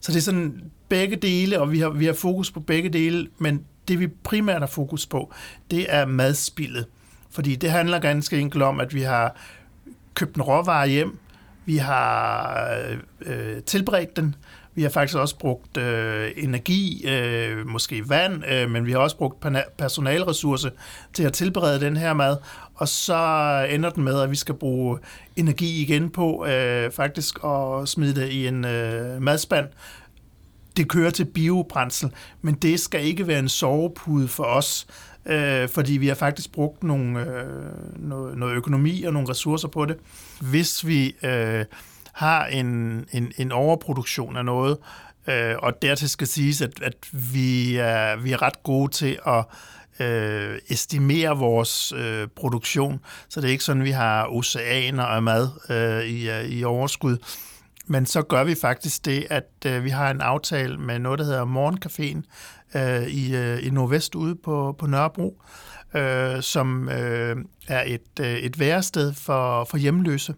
Så 0.00 0.12
det 0.12 0.18
er 0.18 0.22
sådan 0.22 0.60
begge 0.88 1.16
dele, 1.16 1.60
og 1.60 1.72
vi 1.72 1.80
har, 1.80 1.88
vi 1.88 2.06
har 2.06 2.12
fokus 2.12 2.50
på 2.50 2.60
begge 2.60 2.88
dele, 2.88 3.28
men 3.38 3.64
det 3.88 4.00
vi 4.00 4.06
primært 4.06 4.60
har 4.60 4.66
fokus 4.66 5.06
på, 5.06 5.32
det 5.70 5.86
er 5.88 6.06
madspillet. 6.06 6.86
Fordi 7.30 7.56
det 7.56 7.70
handler 7.70 7.98
ganske 7.98 8.38
enkelt 8.38 8.62
om, 8.62 8.80
at 8.80 8.94
vi 8.94 9.02
har 9.02 9.36
købt 10.14 10.36
en 10.36 10.42
råvare 10.42 10.88
hjem, 10.88 11.18
vi 11.64 11.76
har 11.76 12.68
øh, 13.26 13.62
tilberedt 13.62 14.16
den, 14.16 14.34
vi 14.74 14.82
har 14.82 14.90
faktisk 14.90 15.18
også 15.18 15.38
brugt 15.38 15.76
øh, 15.76 16.30
energi, 16.36 17.08
øh, 17.08 17.66
måske 17.66 18.08
vand, 18.08 18.42
øh, 18.48 18.70
men 18.70 18.86
vi 18.86 18.92
har 18.92 18.98
også 18.98 19.16
brugt 19.16 19.46
personalressourcer 19.78 20.70
til 21.12 21.22
at 21.22 21.32
tilberede 21.32 21.80
den 21.80 21.96
her 21.96 22.12
mad, 22.12 22.36
og 22.74 22.88
så 22.88 23.16
ender 23.70 23.90
den 23.90 24.04
med, 24.04 24.20
at 24.20 24.30
vi 24.30 24.36
skal 24.36 24.54
bruge 24.54 24.98
energi 25.36 25.82
igen 25.82 26.10
på 26.10 26.46
øh, 26.46 26.90
faktisk 26.92 27.38
at 27.44 27.88
smide 27.88 28.20
det 28.20 28.28
i 28.28 28.46
en 28.46 28.64
øh, 28.64 29.22
madspand, 29.22 29.66
det 30.76 30.88
kører 30.88 31.10
til 31.10 31.24
biobrændsel, 31.24 32.10
men 32.42 32.54
det 32.54 32.80
skal 32.80 33.04
ikke 33.04 33.26
være 33.26 33.38
en 33.38 33.48
sovepude 33.48 34.28
for 34.28 34.44
os, 34.44 34.86
øh, 35.26 35.68
fordi 35.68 35.92
vi 35.92 36.08
har 36.08 36.14
faktisk 36.14 36.52
brugt 36.52 36.82
nogle, 36.82 37.20
øh, 37.20 38.08
noget, 38.08 38.38
noget 38.38 38.54
økonomi 38.54 39.02
og 39.02 39.12
nogle 39.12 39.28
ressourcer 39.28 39.68
på 39.68 39.84
det. 39.84 39.96
Hvis 40.40 40.86
vi 40.86 41.14
øh, 41.22 41.64
har 42.12 42.46
en, 42.46 42.68
en, 43.12 43.32
en 43.38 43.52
overproduktion 43.52 44.36
af 44.36 44.44
noget, 44.44 44.78
øh, 45.28 45.54
og 45.58 45.82
dertil 45.82 46.08
skal 46.08 46.26
siges, 46.26 46.62
at, 46.62 46.82
at 46.82 46.96
vi, 47.32 47.76
er, 47.76 48.16
vi 48.16 48.32
er 48.32 48.42
ret 48.42 48.62
gode 48.62 48.92
til 48.92 49.18
at 49.26 49.44
øh, 50.06 50.58
estimere 50.68 51.36
vores 51.36 51.92
øh, 51.92 52.28
produktion, 52.36 53.00
så 53.28 53.40
det 53.40 53.48
er 53.48 53.52
ikke 53.52 53.64
sådan, 53.64 53.82
at 53.82 53.86
vi 53.86 53.90
har 53.90 54.26
oceaner 54.30 55.04
af 55.04 55.22
mad 55.22 55.48
øh, 55.70 56.04
i, 56.04 56.56
i 56.58 56.64
overskud. 56.64 57.18
Men 57.86 58.06
så 58.06 58.22
gør 58.22 58.44
vi 58.44 58.54
faktisk 58.54 59.04
det, 59.04 59.26
at 59.30 59.48
øh, 59.66 59.84
vi 59.84 59.90
har 59.90 60.10
en 60.10 60.20
aftale 60.20 60.78
med 60.78 60.98
noget, 60.98 61.18
der 61.18 61.24
hedder 61.24 61.44
Morgencaféen 61.44 62.22
øh, 62.78 63.02
i, 63.02 63.36
øh, 63.36 63.66
i 63.66 63.70
Nordvest 63.70 64.14
ude 64.14 64.34
på, 64.34 64.76
på 64.78 64.86
Nørrebro, 64.86 65.42
øh, 65.94 66.42
som 66.42 66.88
øh, 66.88 67.36
er 67.68 67.82
et, 67.86 68.20
øh, 68.20 68.36
et 68.36 68.58
værested 68.58 69.12
for, 69.12 69.64
for 69.64 69.76
hjemløse. 69.76 70.34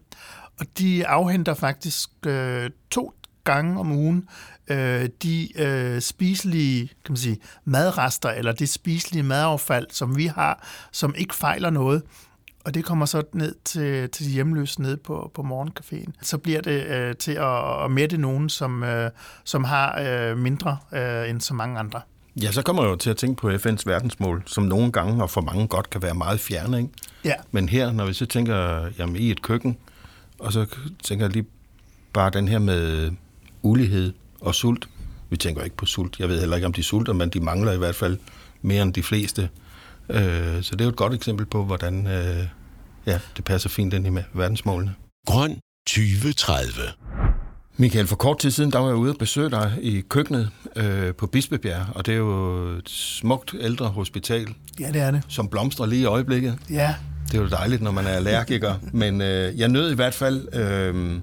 Og 0.59 0.65
de 0.77 1.07
afhenter 1.07 1.53
faktisk 1.53 2.09
øh, 2.25 2.69
to 2.89 3.13
gange 3.43 3.79
om 3.79 3.91
ugen 3.91 4.27
øh, 4.67 5.09
de 5.23 5.61
øh, 5.61 6.01
spiselige 6.01 6.87
kan 6.87 7.11
man 7.11 7.17
sige, 7.17 7.37
madrester, 7.65 8.29
eller 8.29 8.51
det 8.51 8.69
spiselige 8.69 9.23
madaffald, 9.23 9.87
som 9.89 10.17
vi 10.17 10.25
har, 10.25 10.67
som 10.91 11.15
ikke 11.17 11.35
fejler 11.35 11.69
noget. 11.69 12.03
Og 12.67 12.73
det 12.73 12.85
kommer 12.85 13.05
så 13.05 13.23
ned 13.33 13.55
til, 13.65 14.09
til 14.09 14.25
de 14.25 14.31
hjemløse 14.31 14.81
ned 14.81 14.97
på, 14.97 15.31
på 15.33 15.41
morgencaféen. 15.41 16.11
Så 16.21 16.37
bliver 16.37 16.61
det 16.61 16.85
øh, 16.85 17.15
til 17.15 17.31
at, 17.31 17.83
at 17.83 17.91
mætte 17.91 18.17
nogen, 18.17 18.49
som, 18.49 18.83
øh, 18.83 19.11
som 19.43 19.63
har 19.63 19.99
øh, 19.99 20.37
mindre 20.37 20.77
øh, 20.93 21.29
end 21.29 21.41
så 21.41 21.53
mange 21.53 21.79
andre. 21.79 22.01
Ja, 22.41 22.51
så 22.51 22.61
kommer 22.61 22.83
jeg 22.83 22.89
jo 22.89 22.95
til 22.95 23.09
at 23.09 23.17
tænke 23.17 23.41
på 23.41 23.49
FN's 23.49 23.83
verdensmål, 23.85 24.43
som 24.45 24.63
nogle 24.63 24.91
gange 24.91 25.23
og 25.23 25.29
for 25.29 25.41
mange 25.41 25.67
godt 25.67 25.89
kan 25.89 26.01
være 26.01 26.13
meget 26.13 26.39
fjerne. 26.39 26.77
Ikke? 26.77 26.89
Ja. 27.25 27.33
Men 27.51 27.69
her, 27.69 27.91
når 27.91 28.05
vi 28.05 28.13
så 28.13 28.25
tænker 28.25 28.87
jamen, 28.99 29.15
i 29.15 29.31
et 29.31 29.41
køkken, 29.41 29.77
og 30.39 30.53
så 30.53 30.65
tænker 31.03 31.25
jeg 31.25 31.33
lige 31.33 31.45
bare 32.13 32.29
den 32.29 32.47
her 32.47 32.59
med 32.59 33.11
ulighed 33.61 34.13
og 34.41 34.55
sult. 34.55 34.89
Vi 35.29 35.37
tænker 35.37 35.63
ikke 35.63 35.77
på 35.77 35.85
sult. 35.85 36.19
Jeg 36.19 36.29
ved 36.29 36.39
heller 36.39 36.55
ikke, 36.55 36.67
om 36.67 36.73
de 36.73 36.83
sulter, 36.83 37.13
men 37.13 37.29
de 37.29 37.39
mangler 37.39 37.71
i 37.71 37.77
hvert 37.77 37.95
fald 37.95 38.17
mere 38.61 38.83
end 38.83 38.93
de 38.93 39.03
fleste. 39.03 39.49
Øh, 40.09 40.63
så 40.63 40.71
det 40.71 40.81
er 40.81 40.85
jo 40.85 40.89
et 40.89 40.95
godt 40.95 41.13
eksempel 41.13 41.45
på, 41.45 41.65
hvordan 41.65 42.07
øh, 42.07 42.47
ja, 43.07 43.19
det 43.37 43.45
passer 43.45 43.69
fint 43.69 43.93
ind 43.93 44.07
i 44.07 44.21
verdensmålene. 44.33 44.95
Grøn 45.27 45.59
2030. 45.87 46.81
Michael, 47.77 48.07
for 48.07 48.15
kort 48.15 48.39
tid 48.39 48.51
siden, 48.51 48.71
der 48.71 48.79
var 48.79 48.87
jeg 48.87 48.95
ude 48.95 49.11
og 49.11 49.17
besøge 49.17 49.49
dig 49.49 49.77
i 49.81 50.01
køkkenet 50.01 50.49
øh, 50.75 51.15
på 51.15 51.27
Bispebjerg, 51.27 51.85
og 51.95 52.05
det 52.05 52.13
er 52.13 52.17
jo 52.17 52.67
et 52.77 52.89
smukt 52.89 53.55
ældre 53.59 53.87
hospital. 53.87 54.47
Ja, 54.79 54.91
det 54.91 55.01
er 55.01 55.11
det. 55.11 55.21
Som 55.27 55.49
blomstrer 55.49 55.85
lige 55.85 56.01
i 56.01 56.05
øjeblikket. 56.05 56.57
Ja. 56.69 56.95
Det 57.27 57.37
er 57.37 57.41
jo 57.41 57.47
dejligt, 57.47 57.81
når 57.81 57.91
man 57.91 58.05
er 58.05 58.09
allergiker. 58.09 58.75
Men 58.91 59.21
øh, 59.21 59.59
jeg 59.59 59.67
nød 59.67 59.91
i 59.91 59.95
hvert 59.95 60.13
fald 60.13 60.55
øh, 60.55 61.19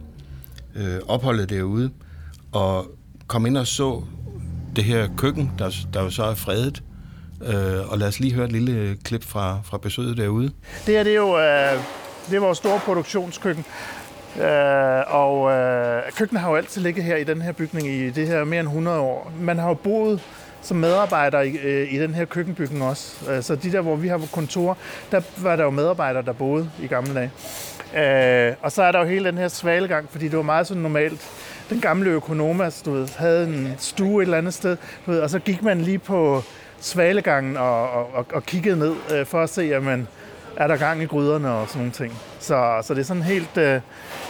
øh, 0.75 1.01
opholdet 1.07 1.51
derude, 1.51 1.91
og 2.53 2.87
kom 3.27 3.47
ind 3.47 3.57
og 3.57 3.67
så 3.67 4.03
det 4.77 4.85
her 4.85 5.09
køkken, 5.17 5.51
der, 5.59 5.71
der 5.93 6.03
jo 6.03 6.11
så 6.11 6.25
er 6.25 6.35
fredet. 6.35 6.83
Øh, 7.43 7.93
og 7.93 7.99
lad 7.99 8.09
os 8.09 8.21
lige 8.21 8.35
høre 8.35 8.45
et 8.45 8.53
lille 8.53 8.97
klip 9.05 9.25
fra, 9.25 9.59
fra 9.65 9.79
besøget 9.79 10.17
derude. 10.17 10.51
Det 10.87 10.95
her 10.95 11.03
det 11.03 11.13
er 11.13 11.17
jo 11.17 11.39
øh, 11.39 11.81
det 12.31 12.37
er 12.37 12.41
vores 12.41 12.59
store 12.59 12.81
produktionskøkken. 12.85 13.65
Øh, 14.41 15.03
og 15.07 15.51
øh, 15.53 16.03
køkkenet 16.17 16.41
har 16.41 16.51
jo 16.51 16.57
altid 16.57 16.83
ligget 16.83 17.05
her 17.05 17.17
i 17.17 17.25
den 17.25 17.43
her 17.43 17.53
bygning 17.53 17.89
i 17.89 18.11
det 18.11 18.27
her 18.27 18.45
mere 18.45 18.61
end 18.61 18.69
100 18.69 18.99
år. 18.99 19.33
Man 19.41 19.59
har 19.59 19.69
jo 19.69 19.75
boet 19.75 20.21
som 20.63 20.77
medarbejder 20.77 21.41
i, 21.41 21.57
øh, 21.65 21.93
i 21.95 21.99
den 21.99 22.15
her 22.15 22.25
køkkenbygning 22.25 22.85
også. 22.85 23.31
Øh, 23.31 23.43
så 23.43 23.55
de 23.55 23.73
der, 23.73 23.81
hvor 23.81 23.97
vi 23.97 24.09
har 24.09 24.21
kontor, 24.33 24.79
der 25.11 25.21
var 25.37 25.57
der 25.57 25.65
jo 25.65 25.71
medarbejdere, 25.71 26.23
der 26.23 26.33
boede 26.33 26.71
i 26.83 26.87
gamle 26.87 27.15
dage. 27.15 27.31
Øh, 27.97 28.55
og 28.63 28.73
så 28.73 28.83
er 28.83 28.93
der 28.93 28.99
jo 28.99 29.05
hele 29.05 29.25
den 29.25 29.39
her 29.39 29.49
svalegang, 29.49 30.09
fordi 30.11 30.29
det 30.29 30.37
var 30.37 30.43
meget 30.43 30.67
sådan 30.67 30.83
normalt. 30.83 31.21
Den 31.71 31.81
gamle 31.81 32.11
økonomas, 32.11 32.83
du 32.83 32.93
ved, 32.93 33.09
havde 33.17 33.45
en 33.45 33.75
stue 33.79 34.23
et 34.23 34.27
eller 34.27 34.39
andet 34.39 34.55
sted, 34.55 34.77
du 35.07 35.11
ved, 35.11 35.21
og 35.21 35.31
så 35.31 35.39
gik 35.39 35.63
man 35.63 35.81
lige 35.81 35.99
på 35.99 36.43
svalegangen 36.81 37.57
og, 37.57 37.91
og, 38.15 38.27
og 38.33 38.47
kiggede 38.47 38.79
ned 38.79 38.95
øh, 39.13 39.27
for 39.27 39.43
at 39.43 39.51
se, 39.51 39.75
at 39.75 39.83
man 39.83 40.09
er 40.57 40.67
der 40.67 40.77
gang 40.77 41.03
i 41.03 41.07
gryderne 41.07 41.51
og 41.51 41.69
sådan 41.69 41.79
nogle 41.79 41.93
ting. 41.93 42.19
Så, 42.41 42.83
så 42.87 42.95
det 42.95 43.01
er 43.01 43.05
sådan 43.05 43.23
helt, 43.23 43.57
øh, 43.57 43.81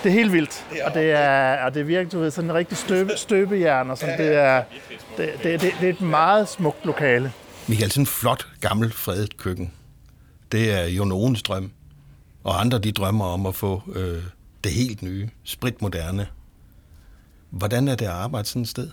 det 0.02 0.08
er 0.08 0.10
helt 0.10 0.32
vildt, 0.32 0.66
og 0.84 0.94
det 0.94 1.10
er, 1.10 1.64
og 1.64 1.74
det 1.74 1.80
er 1.80 1.84
virkelig, 1.84 2.12
du 2.12 2.18
ved, 2.18 2.30
sådan 2.30 2.50
en 2.50 2.56
rigtig 2.56 2.76
støbe, 2.76 3.12
støbejern, 3.26 3.90
og 3.90 3.98
sådan, 3.98 4.18
det 4.18 4.34
er, 4.34 4.62
det, 5.16 5.30
det, 5.42 5.60
det, 5.60 5.74
det 5.80 5.88
er 5.88 5.92
et 5.92 6.00
meget 6.00 6.48
smukt 6.48 6.86
lokale. 6.86 7.32
Michael, 7.66 7.90
sådan 7.90 8.02
en 8.02 8.06
flot, 8.06 8.46
gammel, 8.60 8.92
fredet 8.92 9.36
køkken. 9.36 9.72
Det 10.52 10.72
er 10.72 10.84
jo 10.84 11.04
nogens 11.04 11.42
drøm. 11.42 11.70
Og 12.44 12.60
andre, 12.60 12.78
de 12.78 12.92
drømmer 12.92 13.24
om 13.24 13.46
at 13.46 13.54
få 13.54 13.82
øh, 13.94 14.22
det 14.64 14.72
helt 14.72 15.02
nye, 15.02 15.28
spritmoderne. 15.44 16.26
Hvordan 17.50 17.88
er 17.88 17.94
det 17.94 18.04
at 18.04 18.10
arbejde 18.10 18.48
sådan 18.48 18.62
et 18.62 18.68
sted? 18.68 18.90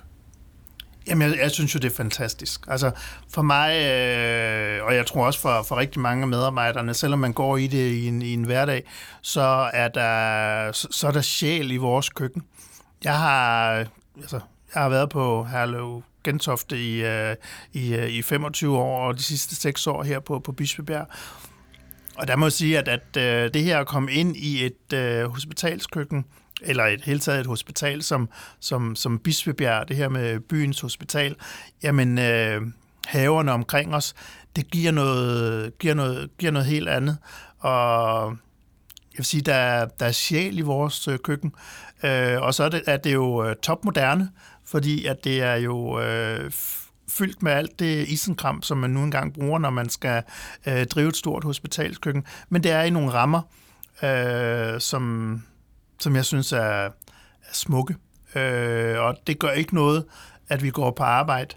Jamen, 1.08 1.30
jeg, 1.30 1.38
jeg 1.40 1.52
synes 1.52 1.76
jo, 1.76 1.80
det 1.80 1.92
er 1.92 1.96
fantastisk. 1.96 2.62
Altså, 2.68 2.92
for 3.30 3.42
mig, 3.42 3.70
øh, 3.70 4.86
og 4.86 4.96
jeg 4.96 5.06
tror 5.06 5.26
også 5.26 5.40
for, 5.40 5.64
for 5.64 5.78
rigtig 5.78 6.02
mange 6.02 6.22
af 6.22 6.28
medarbejderne, 6.28 6.94
selvom 6.94 7.20
man 7.20 7.34
går 7.34 7.58
i 7.58 7.68
det 7.68 7.92
i 7.92 8.08
en, 8.08 8.22
i 8.22 8.34
en 8.34 8.44
hverdag, 8.44 8.84
så 9.22 9.70
er, 9.74 9.88
der, 9.88 10.72
så, 10.72 11.08
er 11.08 11.12
der 11.12 11.22
sjæl 11.22 11.72
i 11.72 11.78
vores 11.78 12.10
køkken. 12.10 12.44
Jeg 13.04 13.18
har, 13.20 13.72
altså, 14.18 14.40
jeg 14.74 14.82
har 14.82 14.90
været 14.90 15.10
på 15.10 15.44
Herlev 15.44 16.04
Gentofte 16.24 16.84
i, 16.84 17.04
øh, 17.04 17.36
i, 17.74 17.94
øh, 17.96 18.10
i 18.10 18.22
25 18.22 18.78
år, 18.78 19.08
og 19.08 19.18
de 19.18 19.24
sidste 19.24 19.56
6 19.56 19.88
år 19.88 20.04
her 20.04 20.20
på, 20.20 20.40
på 20.40 20.52
Bispebjerg. 20.52 21.08
Og 22.16 22.28
der 22.28 22.36
må 22.36 22.46
jeg 22.46 22.54
sige, 22.54 22.80
at, 22.80 22.88
at 22.88 23.18
øh, 23.18 23.54
det 23.54 23.64
her 23.64 23.80
at 23.80 23.88
komme 23.88 24.12
ind 24.12 24.38
i 24.38 24.66
et 24.66 24.94
øh, 24.94 25.26
hospitalskøkken, 25.26 26.26
eller 26.62 26.86
et 26.86 27.02
hele 27.04 27.20
taget 27.20 27.40
et 27.40 27.46
hospital 27.46 28.04
som, 28.04 28.30
som, 28.60 28.96
som 28.96 29.20
Bispebjerg, 29.20 29.88
det 29.88 29.96
her 29.96 30.10
med 30.10 30.40
byens 30.40 30.82
hospital, 30.82 31.36
jamen 31.84 32.20
øh, 32.20 32.62
haverne 33.08 33.52
omkring 33.52 33.96
os, 33.96 34.14
det 34.56 34.72
giver 34.72 34.92
noget, 34.92 35.78
giver 35.80 35.94
noget, 35.94 36.30
giver 36.38 36.52
noget 36.52 36.68
helt 36.68 36.90
andet. 36.90 37.18
Og 37.60 38.30
jeg 39.12 39.18
vil 39.18 39.26
sige, 39.26 39.42
der, 39.42 39.86
der 39.86 40.06
er 40.06 40.12
sjæl 40.12 40.58
i 40.58 40.62
vores 40.62 41.08
øh, 41.08 41.20
køkken. 41.20 41.54
Øh, 42.04 42.42
og 42.42 42.54
så 42.54 42.64
er 42.64 42.70
det, 42.70 42.82
er 42.88 42.98
det 42.98 43.14
jo 43.14 43.46
øh, 43.46 43.56
topmoderne, 43.56 44.30
fordi 44.66 45.06
at 45.06 45.24
det 45.24 45.42
er 45.42 45.56
jo 45.56 46.02
øh, 46.02 46.52
fyldt 47.10 47.44
med 47.44 47.52
alt 47.52 47.80
det 47.80 48.08
isenkram, 48.08 48.62
som 48.62 48.78
man 48.78 48.90
nu 48.90 49.04
engang 49.04 49.34
bruger, 49.34 49.60
når 49.60 49.70
man 49.70 49.90
skal 49.90 50.24
øh, 50.68 50.86
drive 50.86 51.10
et 51.10 51.16
stort 51.16 51.44
hospitalskøkken. 51.44 52.24
Men 52.50 52.64
det 52.64 52.72
er 52.72 52.82
i 52.82 52.90
nogle 52.90 53.12
rammer, 53.12 53.42
øh, 54.04 54.82
som, 54.82 55.44
som 56.04 56.16
jeg 56.16 56.26
synes 56.26 56.52
er, 56.52 56.58
er 56.58 56.92
smukke. 57.54 57.96
Øh, 58.36 59.00
og 59.00 59.18
det 59.28 59.40
gør 59.40 59.52
ikke 59.52 59.76
noget, 59.76 60.06
at 60.50 60.64
vi 60.64 60.70
går 60.70 60.92
på 60.92 61.04
arbejde 61.04 61.56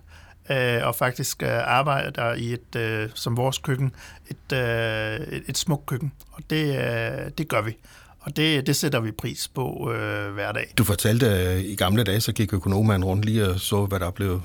øh, 0.50 0.86
og 0.86 0.94
faktisk 0.94 1.42
øh, 1.42 1.48
arbejder 1.50 2.34
i 2.34 2.52
et, 2.52 2.76
øh, 2.76 3.08
som 3.14 3.36
vores 3.36 3.58
køkken, 3.58 3.94
et, 4.28 4.56
øh, 4.56 5.36
et, 5.36 5.42
et 5.48 5.58
smukt 5.58 5.86
køkken. 5.86 6.12
Og 6.32 6.42
det, 6.50 6.78
øh, 6.78 7.30
det 7.38 7.48
gør 7.48 7.62
vi. 7.62 7.76
Og 8.20 8.36
det, 8.36 8.66
det 8.66 8.76
sætter 8.76 9.00
vi 9.00 9.10
pris 9.10 9.48
på 9.48 9.92
øh, 9.92 10.32
hver 10.32 10.52
dag. 10.52 10.72
Du 10.78 10.84
fortalte, 10.84 11.28
at 11.28 11.60
i 11.60 11.74
gamle 11.74 12.04
dage, 12.04 12.20
så 12.20 12.32
gik 12.32 12.52
økonomen 12.52 13.04
rundt 13.04 13.24
lige 13.24 13.48
og 13.48 13.60
så, 13.60 13.84
hvad 13.84 14.00
der 14.00 14.10
blev 14.10 14.40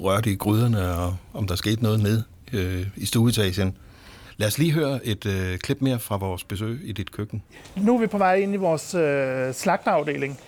rørt 0.00 0.26
i 0.26 0.34
gryderne, 0.34 0.94
og 0.94 1.16
om 1.32 1.46
der 1.46 1.54
skete 1.54 1.82
noget 1.82 2.00
ned 2.00 2.22
øh, 2.52 2.86
i 2.96 3.06
stueetagen. 3.06 3.76
Lad 4.36 4.48
os 4.48 4.58
lige 4.58 4.72
høre 4.72 5.00
et 5.04 5.26
øh, 5.26 5.58
klip 5.58 5.80
mere 5.80 5.98
fra 5.98 6.16
vores 6.16 6.44
besøg 6.44 6.80
i 6.84 6.92
dit 6.92 7.12
køkken. 7.12 7.42
Nu 7.76 7.94
er 7.94 8.00
vi 8.00 8.06
på 8.06 8.18
vej 8.18 8.34
ind 8.34 8.54
i 8.54 8.56
vores 8.56 8.94
øh, 8.94 9.54
slagteafdeling. 9.54 10.40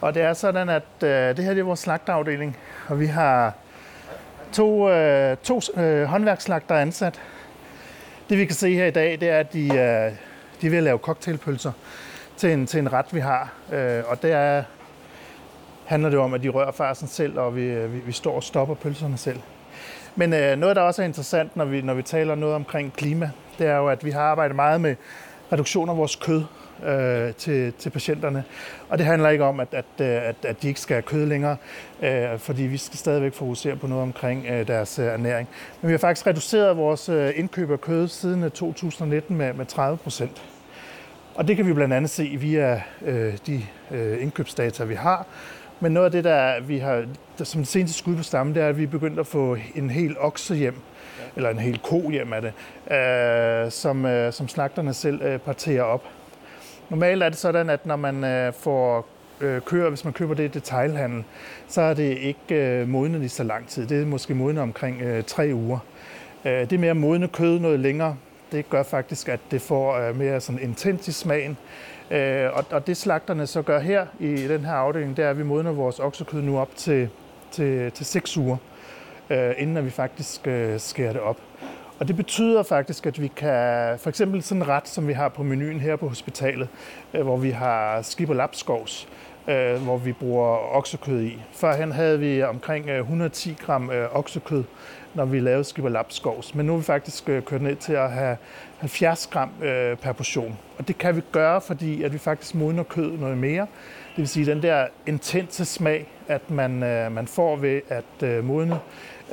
Og 0.00 0.14
det 0.14 0.22
er 0.22 0.32
sådan, 0.32 0.68
at 0.68 0.82
øh, 1.02 1.08
det 1.08 1.44
her 1.44 1.54
det 1.54 1.60
er 1.60 1.64
vores 1.64 1.80
slagteafdeling. 1.80 2.56
Og 2.88 3.00
vi 3.00 3.06
har 3.06 3.52
to, 4.52 4.90
øh, 4.90 5.36
to 5.36 5.60
øh, 5.76 6.04
håndværkslagter 6.04 6.74
ansat. 6.74 7.20
Det 8.28 8.38
vi 8.38 8.44
kan 8.44 8.54
se 8.54 8.74
her 8.74 8.86
i 8.86 8.90
dag, 8.90 9.20
det 9.20 9.28
er, 9.28 9.38
at 9.38 9.52
de, 9.52 9.76
øh, 9.78 10.12
de 10.62 10.70
vil 10.70 10.82
lave 10.82 10.98
cocktailpølser 10.98 11.72
til 12.36 12.50
en, 12.50 12.66
til 12.66 12.78
en 12.78 12.92
ret, 12.92 13.06
vi 13.14 13.20
har. 13.20 13.52
Øh, 13.72 14.02
og 14.06 14.22
det 14.22 14.32
er, 14.32 14.62
handler 15.84 16.10
det 16.10 16.18
om, 16.18 16.34
at 16.34 16.42
de 16.42 16.48
rører 16.48 16.72
farsen 16.72 17.08
selv, 17.08 17.38
og 17.38 17.56
vi, 17.56 17.62
øh, 17.62 17.94
vi, 17.94 17.98
vi 17.98 18.12
står 18.12 18.36
og 18.36 18.42
stopper 18.42 18.74
pølserne 18.74 19.16
selv. 19.16 19.40
Men 20.16 20.32
øh, 20.32 20.56
noget, 20.56 20.76
der 20.76 20.82
også 20.82 21.02
er 21.02 21.06
interessant, 21.06 21.56
når 21.56 21.64
vi, 21.64 21.80
når 21.80 21.94
vi 21.94 22.02
taler 22.02 22.34
noget 22.34 22.54
omkring 22.54 22.92
klima, 22.92 23.30
det 23.58 23.66
er 23.66 23.76
jo, 23.76 23.88
at 23.88 24.04
vi 24.04 24.10
har 24.10 24.20
arbejdet 24.20 24.56
meget 24.56 24.80
med 24.80 24.96
reduktion 25.52 25.88
af 25.88 25.96
vores 25.96 26.16
kød 26.16 26.44
øh, 26.86 27.34
til, 27.34 27.72
til 27.72 27.90
patienterne. 27.90 28.44
Og 28.88 28.98
det 28.98 29.06
handler 29.06 29.28
ikke 29.28 29.44
om, 29.44 29.60
at, 29.60 29.68
at, 29.72 29.84
øh, 30.00 30.06
at, 30.06 30.36
at 30.42 30.62
de 30.62 30.68
ikke 30.68 30.80
skal 30.80 30.94
have 30.94 31.02
kød 31.02 31.26
længere, 31.26 31.56
øh, 32.02 32.38
fordi 32.38 32.62
vi 32.62 32.76
skal 32.76 32.98
stadigvæk 32.98 33.34
fokusere 33.34 33.76
på 33.76 33.86
noget 33.86 34.02
omkring 34.02 34.46
øh, 34.46 34.66
deres 34.66 34.98
øh, 34.98 35.06
ernæring. 35.06 35.48
Men 35.80 35.88
vi 35.88 35.92
har 35.92 35.98
faktisk 35.98 36.26
reduceret 36.26 36.76
vores 36.76 37.08
øh, 37.08 37.32
indkøb 37.36 37.70
af 37.70 37.80
kød 37.80 38.08
siden 38.08 38.42
øh, 38.44 38.50
2019 38.50 39.36
med, 39.36 39.52
med 39.52 39.66
30 39.66 39.96
procent. 39.96 40.42
Og 41.34 41.48
det 41.48 41.56
kan 41.56 41.66
vi 41.66 41.72
blandt 41.72 41.94
andet 41.94 42.10
se 42.10 42.36
via 42.40 42.82
øh, 43.04 43.34
de 43.46 43.62
øh, 43.90 44.22
indkøbsdata, 44.22 44.84
vi 44.84 44.94
har. 44.94 45.26
Men 45.80 45.92
noget 45.92 46.04
af 46.04 46.12
det, 46.12 46.24
der 46.24 46.60
vi 46.60 46.78
har 46.78 47.04
der, 47.38 47.44
som 47.44 47.60
det 47.60 47.68
seneste 47.68 47.98
skud 47.98 48.16
på 48.16 48.22
stammen, 48.22 48.54
det 48.54 48.62
er, 48.62 48.68
at 48.68 48.78
vi 48.78 48.82
er 48.82 48.88
begyndt 48.88 49.18
at 49.18 49.26
få 49.26 49.56
en 49.74 49.90
hel 49.90 50.16
okse 50.18 50.54
hjem, 50.54 50.74
ja. 51.18 51.24
eller 51.36 51.50
en 51.50 51.58
hel 51.58 51.78
ko 51.78 52.10
hjem 52.10 52.32
af 52.32 52.42
det, 52.42 52.52
øh, 52.96 53.70
som, 53.70 54.06
øh, 54.06 54.32
som 54.32 54.48
slagterne 54.48 54.94
selv 54.94 55.22
øh, 55.22 55.38
parterer 55.38 55.82
op. 55.82 56.04
Normalt 56.90 57.22
er 57.22 57.28
det 57.28 57.38
sådan, 57.38 57.70
at 57.70 57.86
når 57.86 57.96
man 57.96 58.24
øh, 58.24 58.52
får 58.52 59.06
øh, 59.40 59.60
køer, 59.60 59.88
hvis 59.88 60.04
man 60.04 60.12
køber 60.12 60.34
det 60.34 60.44
i 60.44 60.48
detailhandel, 60.48 61.24
så 61.68 61.80
er 61.80 61.94
det 61.94 62.18
ikke 62.18 62.54
øh, 62.54 62.88
modnet 62.88 63.22
i 63.22 63.28
så 63.28 63.42
lang 63.42 63.68
tid. 63.68 63.86
Det 63.86 64.02
er 64.02 64.06
måske 64.06 64.34
modnet 64.34 64.62
omkring 64.62 65.02
øh, 65.02 65.24
tre 65.24 65.50
uger. 65.54 65.78
Øh, 66.44 66.70
det 66.70 66.80
med 66.80 66.88
at 66.88 66.96
modne 66.96 67.28
kød 67.28 67.58
noget 67.58 67.80
længere, 67.80 68.16
det 68.54 68.70
gør 68.70 68.82
faktisk, 68.82 69.28
at 69.28 69.40
det 69.50 69.62
får 69.62 69.94
øh, 69.94 70.16
mere 70.16 70.40
sådan 70.40 70.62
intens 70.62 71.08
i 71.08 71.12
smagen. 71.12 71.56
Øh, 72.10 72.46
og, 72.52 72.64
og 72.70 72.86
det 72.86 72.96
slagterne 72.96 73.46
så 73.46 73.62
gør 73.62 73.80
her 73.80 74.06
i 74.20 74.36
den 74.48 74.64
her 74.64 74.72
afdeling, 74.72 75.16
det 75.16 75.24
er, 75.24 75.30
at 75.30 75.38
vi 75.38 75.42
modner 75.42 75.72
vores 75.72 76.00
oksekød 76.00 76.42
nu 76.42 76.58
op 76.58 76.76
til, 76.76 77.08
til, 77.50 77.92
til 77.92 78.06
6 78.06 78.36
uger, 78.36 78.56
øh, 79.30 79.52
inden 79.58 79.76
at 79.76 79.84
vi 79.84 79.90
faktisk 79.90 80.40
skærer 80.78 81.12
det 81.12 81.20
op. 81.20 81.40
Og 81.98 82.08
det 82.08 82.16
betyder 82.16 82.62
faktisk, 82.62 83.06
at 83.06 83.22
vi 83.22 83.28
kan, 83.28 83.98
for 83.98 84.08
eksempel 84.08 84.42
sådan 84.42 84.62
en 84.62 84.68
ret, 84.68 84.88
som 84.88 85.08
vi 85.08 85.12
har 85.12 85.28
på 85.28 85.42
menuen 85.42 85.80
her 85.80 85.96
på 85.96 86.08
hospitalet, 86.08 86.68
hvor 87.10 87.36
vi 87.36 87.50
har 87.50 88.02
skib 88.02 88.30
og 88.30 88.36
lapskovs, 88.36 89.08
øh, 89.48 89.82
hvor 89.82 89.96
vi 89.96 90.12
bruger 90.12 90.76
oksekød 90.76 91.22
i. 91.22 91.38
Førhen 91.52 91.92
havde 91.92 92.18
vi 92.18 92.42
omkring 92.42 92.88
øh, 92.88 92.98
110 92.98 93.56
gram 93.66 93.90
øh, 93.90 94.16
oksekød, 94.16 94.64
når 95.14 95.24
vi 95.24 95.40
lavede 95.40 95.64
skib. 95.64 95.84
Men 96.54 96.66
nu 96.66 96.74
er 96.74 96.76
vi 96.76 96.84
faktisk 96.84 97.28
øh, 97.28 97.42
kørt 97.42 97.62
ned 97.62 97.76
til 97.76 97.92
at 97.92 98.12
have 98.12 98.36
70 98.78 99.26
gram 99.26 99.50
øh, 99.62 99.96
per 99.96 100.12
portion. 100.12 100.58
Og 100.78 100.88
det 100.88 100.98
kan 100.98 101.16
vi 101.16 101.20
gøre, 101.32 101.60
fordi 101.60 102.02
at 102.02 102.12
vi 102.12 102.18
faktisk 102.18 102.54
modner 102.54 102.82
kød 102.82 103.18
noget 103.18 103.38
mere. 103.38 103.66
Det 104.10 104.18
vil 104.18 104.28
sige, 104.28 104.46
den 104.46 104.62
der 104.62 104.86
intense 105.06 105.64
smag, 105.64 106.06
at 106.28 106.50
man, 106.50 106.82
øh, 106.82 107.12
man 107.12 107.26
får 107.26 107.56
ved 107.56 107.80
at 107.88 108.28
øh, 108.28 108.44
modne, 108.44 108.80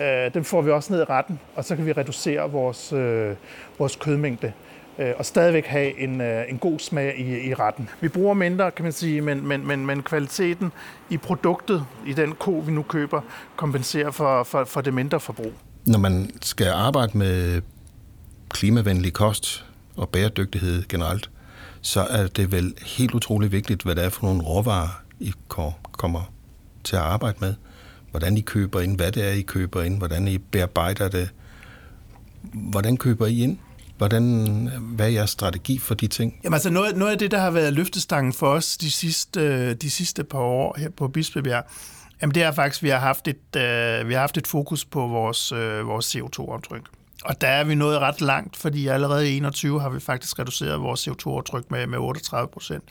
øh, 0.02 0.34
den 0.34 0.44
får 0.44 0.62
vi 0.62 0.72
også 0.72 0.94
ned 0.94 1.02
i 1.02 1.06
retten, 1.06 1.40
og 1.56 1.66
så 1.66 1.76
kan 1.76 1.86
vi 1.86 1.92
reducere 1.92 2.52
vores, 2.52 2.94
øh, 2.94 3.36
vores 3.80 3.96
kødmængde 3.96 4.54
Øh, 5.02 5.14
og 5.18 5.26
stadigvæk 5.26 5.66
have 5.66 6.00
en, 6.00 6.22
øh, 6.22 6.44
en 6.50 6.58
god 6.58 6.80
smag 6.80 7.20
i, 7.20 7.50
i 7.50 7.54
retten. 7.54 7.90
Vi 8.02 8.08
bruger 8.08 8.34
mindre, 8.34 8.72
kan 8.72 8.84
man 8.84 8.92
sige, 8.92 9.22
men, 9.22 9.48
men, 9.48 9.68
men, 9.68 9.86
men 9.86 10.04
kvaliteten 10.04 10.72
i 11.10 11.18
produktet, 11.18 11.86
i 12.08 12.14
den 12.14 12.32
ko, 12.32 12.52
vi 12.52 12.72
nu 12.72 12.84
køber, 12.84 13.22
kompenserer 13.56 14.12
for, 14.12 14.44
for, 14.44 14.64
for 14.64 14.82
det 14.82 14.94
mindre 14.94 15.20
forbrug. 15.20 15.54
Når 15.86 16.00
man 16.00 16.30
skal 16.42 16.68
arbejde 16.68 17.18
med 17.18 17.62
klimavenlig 18.50 19.14
kost 19.14 19.66
og 19.96 20.10
bæredygtighed 20.10 20.84
generelt, 20.90 21.30
så 21.82 22.02
er 22.02 22.28
det 22.28 22.52
vel 22.52 22.74
helt 22.86 23.14
utrolig 23.14 23.52
vigtigt, 23.52 23.84
hvad 23.84 23.96
det 23.96 24.06
er 24.06 24.10
for 24.10 24.26
nogle 24.26 24.42
råvarer, 24.42 25.04
I 25.20 25.34
kommer 25.92 26.32
til 26.84 26.96
at 26.96 27.02
arbejde 27.02 27.38
med. 27.40 27.54
Hvordan 28.12 28.38
I 28.38 28.42
køber 28.42 28.82
ind, 28.82 28.96
hvad 28.96 29.12
det 29.12 29.28
er, 29.28 29.32
I 29.32 29.42
køber 29.42 29.82
ind, 29.82 29.98
hvordan 29.98 30.28
I 30.28 30.38
bearbejder 30.38 31.10
det. 31.10 31.30
Hvordan 32.54 32.98
køber 32.98 33.26
I 33.26 33.44
ind? 33.44 33.58
Hvordan, 34.02 34.70
hvad 34.82 35.06
er 35.06 35.10
jeres 35.10 35.30
strategi 35.30 35.80
for 35.80 35.96
de 35.96 36.08
ting? 36.08 36.40
Jamen 36.44 36.54
altså 36.54 36.70
noget, 36.70 36.98
noget 36.98 37.12
af 37.12 37.18
det, 37.18 37.32
der 37.32 37.38
har 37.38 37.52
været 37.52 37.74
løftestangen 37.74 38.34
for 38.34 38.48
os 38.48 38.78
de 38.78 38.92
sidste, 38.92 39.42
øh, 39.42 39.76
de 39.76 39.90
sidste 39.90 40.24
par 40.24 40.40
år 40.40 40.76
her 40.80 40.90
på 40.90 41.08
Bispebjerg, 41.08 41.64
jamen 42.22 42.36
det 42.36 42.44
er 42.44 42.52
faktisk, 42.52 42.82
at 42.82 42.84
vi 42.84 42.90
har 42.90 43.00
haft 43.00 43.28
et, 43.28 43.56
øh, 43.56 44.08
vi 44.08 44.14
har 44.14 44.20
haft 44.20 44.38
et 44.38 44.48
fokus 44.48 44.86
på 44.86 45.08
vores, 45.08 45.52
øh, 45.52 45.88
vores 45.88 46.16
CO2-aftryk. 46.16 46.82
Og 47.26 47.42
der 47.42 47.48
er 47.48 47.64
vi 47.64 47.76
nået 47.76 48.00
ret 48.00 48.22
langt, 48.22 48.58
fordi 48.58 48.88
allerede 48.88 49.32
i 49.32 49.38
21 49.38 49.82
har 49.82 49.90
vi 49.90 50.00
faktisk 50.00 50.40
reduceret 50.40 50.82
vores 50.82 51.08
CO2-aftryk 51.08 51.72
med, 51.72 51.88
med 51.88 51.98
38 51.98 52.48
procent. 52.54 52.84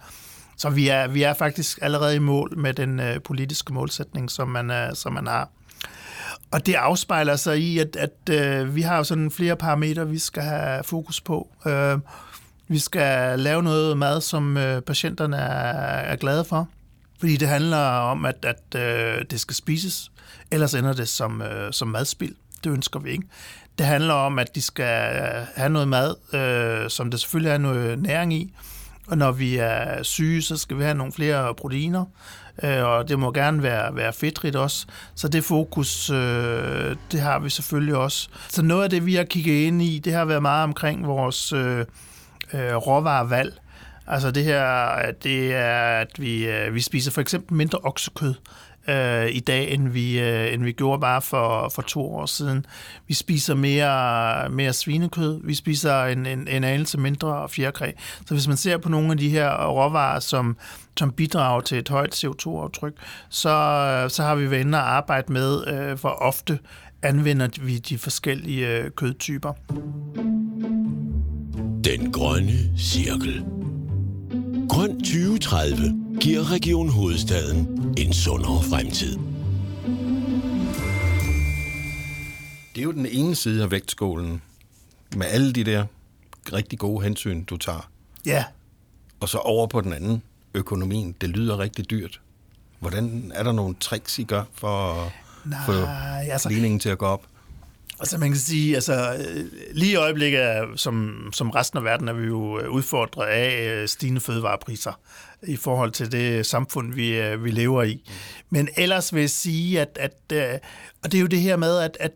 Så 0.57 0.71
vi 0.71 0.88
er, 0.88 1.09
vi 1.09 1.23
er 1.23 1.35
faktisk 1.35 1.79
allerede 1.83 2.17
i 2.17 2.19
mål 2.19 2.59
med 2.59 2.75
den 2.75 3.00
øh, 3.00 3.23
politiske 3.23 3.73
målsætning, 3.73 4.31
som 4.31 4.49
man, 4.49 4.71
øh, 4.71 4.95
som 4.95 5.12
man 5.12 5.26
har. 5.26 5.49
Og 6.50 6.66
det 6.66 6.75
afspejler 6.75 7.37
sig 7.37 7.58
i, 7.58 7.78
at, 7.78 7.96
at 7.96 8.34
øh, 8.34 8.75
vi 8.75 8.82
har 8.82 8.96
jo 8.96 9.04
sådan 9.04 9.30
flere 9.30 9.56
parametre, 9.56 10.08
vi 10.08 10.18
skal 10.18 10.42
have 10.42 10.84
fokus 10.84 11.20
på. 11.20 11.49
Øh, 11.66 11.99
vi 12.68 12.78
skal 12.78 13.38
lave 13.38 13.62
noget 13.62 13.99
mad, 13.99 14.20
som 14.20 14.56
øh, 14.56 14.82
patienterne 14.82 15.37
er, 15.37 16.12
er 16.12 16.16
glade 16.16 16.44
for. 16.44 16.68
Fordi 17.18 17.37
det 17.37 17.49
handler 17.49 17.78
om, 17.87 18.25
at, 18.25 18.44
at 18.44 18.80
øh, 18.80 19.25
det 19.30 19.40
skal 19.40 19.54
spises. 19.56 20.10
Ellers 20.50 20.75
ender 20.75 20.92
det 20.92 21.08
som, 21.08 21.42
øh, 21.42 21.72
som 21.72 21.88
madspild. 21.88 22.34
Det 22.64 22.70
ønsker 22.70 23.00
vi 23.00 23.10
ikke. 23.10 23.25
Det 23.78 23.87
handler 23.87 24.14
om, 24.14 24.38
at 24.38 24.54
de 24.54 24.62
skal 24.62 25.16
øh, 25.16 25.46
have 25.56 25.68
noget 25.68 25.88
mad, 25.88 26.14
øh, 26.34 26.90
som 26.90 27.10
der 27.10 27.18
selvfølgelig 27.18 27.50
er 27.50 27.58
noget 27.58 27.99
næring 27.99 28.34
i. 28.34 28.54
Og 29.06 29.18
når 29.18 29.32
vi 29.32 29.56
er 29.56 30.02
syge, 30.02 30.42
så 30.42 30.56
skal 30.56 30.78
vi 30.78 30.82
have 30.82 30.94
nogle 30.94 31.12
flere 31.12 31.54
proteiner, 31.54 32.04
øh, 32.62 32.85
og 32.85 33.09
det 33.09 33.19
må 33.19 33.33
gerne 33.33 33.62
være, 33.62 33.97
være 33.97 34.12
fedtrigt 34.12 34.57
også. 34.57 34.87
Så 35.14 35.29
det 35.29 35.45
fokus, 35.45 36.11
øh, 36.11 36.97
det 37.12 37.21
har 37.21 37.38
vi 37.38 37.50
selvfølgelig 37.50 37.97
også. 37.97 38.29
Så 38.49 38.62
noget 38.62 38.85
af 38.85 38.90
det, 38.90 39.07
vi 39.07 39.14
har 39.14 39.25
kigget 39.25 39.67
ind 39.67 39.83
i, 39.83 39.99
det 39.99 40.12
har 40.12 40.25
været 40.25 40.43
meget 40.43 40.64
omkring 40.64 41.07
vores 41.07 41.52
øh, 41.52 41.85
øh, 42.55 42.75
råvarevalg. 42.75 43.59
Altså 44.07 44.31
det 44.31 44.45
her, 44.45 44.97
det 45.23 45.55
er, 45.55 46.00
at 46.00 46.09
vi, 46.19 46.47
øh, 46.47 46.75
vi 46.75 46.81
spiser 46.81 47.11
for 47.11 47.21
eksempel 47.21 47.57
mindre 47.57 47.79
oksekød 47.83 48.35
øh, 48.88 49.29
i 49.31 49.40
dag, 49.40 49.71
end 49.71 49.88
vi, 49.88 50.21
øh, 50.21 50.55
end 50.55 50.64
vi 50.64 50.73
gjorde 50.73 51.00
bare 51.00 51.23
for, 51.23 51.69
for 51.75 51.83
to 51.83 52.14
år 52.14 52.26
siden. 52.26 52.67
Vi 53.09 53.14
spiser 53.14 53.55
mere, 53.55 54.49
mere 54.50 54.73
svinekød, 54.73 55.40
vi 55.45 55.55
spiser 55.55 56.05
en, 56.05 56.26
en, 56.26 56.49
en 56.49 56.64
anelse 56.64 56.99
mindre 56.99 57.49
fjerkræ. 57.49 57.93
Så 58.26 58.35
hvis 58.35 58.49
man 58.49 58.57
ser 58.57 58.79
på 58.79 58.88
nogle 58.88 59.11
af 59.11 59.19
de 59.19 59.29
her 59.29 59.67
råvarer, 59.67 60.21
som, 60.21 60.57
som 60.99 61.12
bidrager 61.12 61.61
til 61.61 61.78
et 61.78 61.88
højt 61.88 62.25
CO2-aftryk, 62.25 62.92
så, 63.28 64.06
så 64.09 64.23
har 64.23 64.35
vi 64.35 64.50
været 64.50 64.61
inde 64.61 64.78
og 64.78 64.97
arbejde 64.97 65.32
med, 65.32 65.66
øh, 65.66 66.00
hvor 66.00 66.11
ofte 66.11 66.59
anvender 67.02 67.49
vi 67.61 67.78
de 67.78 67.99
forskellige 67.99 68.68
øh, 68.68 68.90
kødtyper. 68.90 69.52
Den 71.85 72.12
grønne 72.12 72.78
cirkel. 72.78 73.44
Grøn 74.68 74.99
2030 74.99 75.76
giver 76.20 76.52
Region 76.52 76.88
Hovedstaden 76.88 77.94
en 77.99 78.12
sundere 78.12 78.62
fremtid. 78.62 79.18
Det 82.75 82.80
er 82.80 82.82
jo 82.82 82.92
den 82.92 83.06
ene 83.06 83.35
side 83.35 83.62
af 83.62 83.70
vægtskålen, 83.70 84.42
med 85.16 85.26
alle 85.26 85.52
de 85.52 85.64
der 85.64 85.85
rigtig 86.52 86.78
gode 86.78 87.04
hensyn, 87.04 87.44
du 87.44 87.56
tager. 87.56 87.90
Ja. 88.26 88.44
Og 89.20 89.28
så 89.28 89.38
over 89.38 89.66
på 89.66 89.80
den 89.80 89.92
anden, 89.92 90.23
økonomien. 90.54 91.14
Det 91.21 91.28
lyder 91.28 91.59
rigtig 91.59 91.90
dyrt. 91.90 92.21
Hvordan 92.78 93.33
er 93.35 93.42
der 93.42 93.52
nogle 93.52 93.75
tricks, 93.80 94.19
I 94.19 94.25
gør 94.25 94.45
for 94.54 94.92
at 94.92 95.12
Nej, 95.45 95.66
få 95.66 95.73
altså, 96.33 96.49
ligningen 96.49 96.80
til 96.80 96.88
at 96.88 96.99
gå 96.99 97.07
op? 97.07 97.23
Altså 98.00 98.19
man 98.19 98.30
kan 98.30 98.38
sige, 98.38 98.75
altså 98.75 99.26
lige 99.73 99.92
i 99.92 99.95
øjeblikket, 99.95 100.42
som, 100.76 101.25
som 101.33 101.50
resten 101.50 101.78
af 101.78 101.85
verden, 101.85 102.09
er 102.09 102.12
vi 102.12 102.26
jo 102.26 102.69
udfordret 102.69 103.27
af 103.27 103.70
øh, 103.70 103.88
stigende 103.88 104.20
fødevarepriser 104.20 105.01
i 105.42 105.57
forhold 105.57 105.90
til 105.90 106.12
det 106.12 106.46
samfund, 106.46 106.94
vi, 106.94 107.20
øh, 107.20 107.44
vi 107.44 107.51
lever 107.51 107.83
i. 107.83 108.11
Men 108.51 108.68
ellers 108.77 109.14
vil 109.14 109.20
jeg 109.20 109.31
sige, 109.31 109.81
at, 109.81 109.98
at 110.01 110.33
øh, 110.33 110.59
og 111.03 111.12
det 111.12 111.18
er 111.18 111.22
jo 111.22 111.27
det 111.27 111.40
her 111.40 111.57
med, 111.57 111.79
at, 111.79 111.96
at 112.01 112.12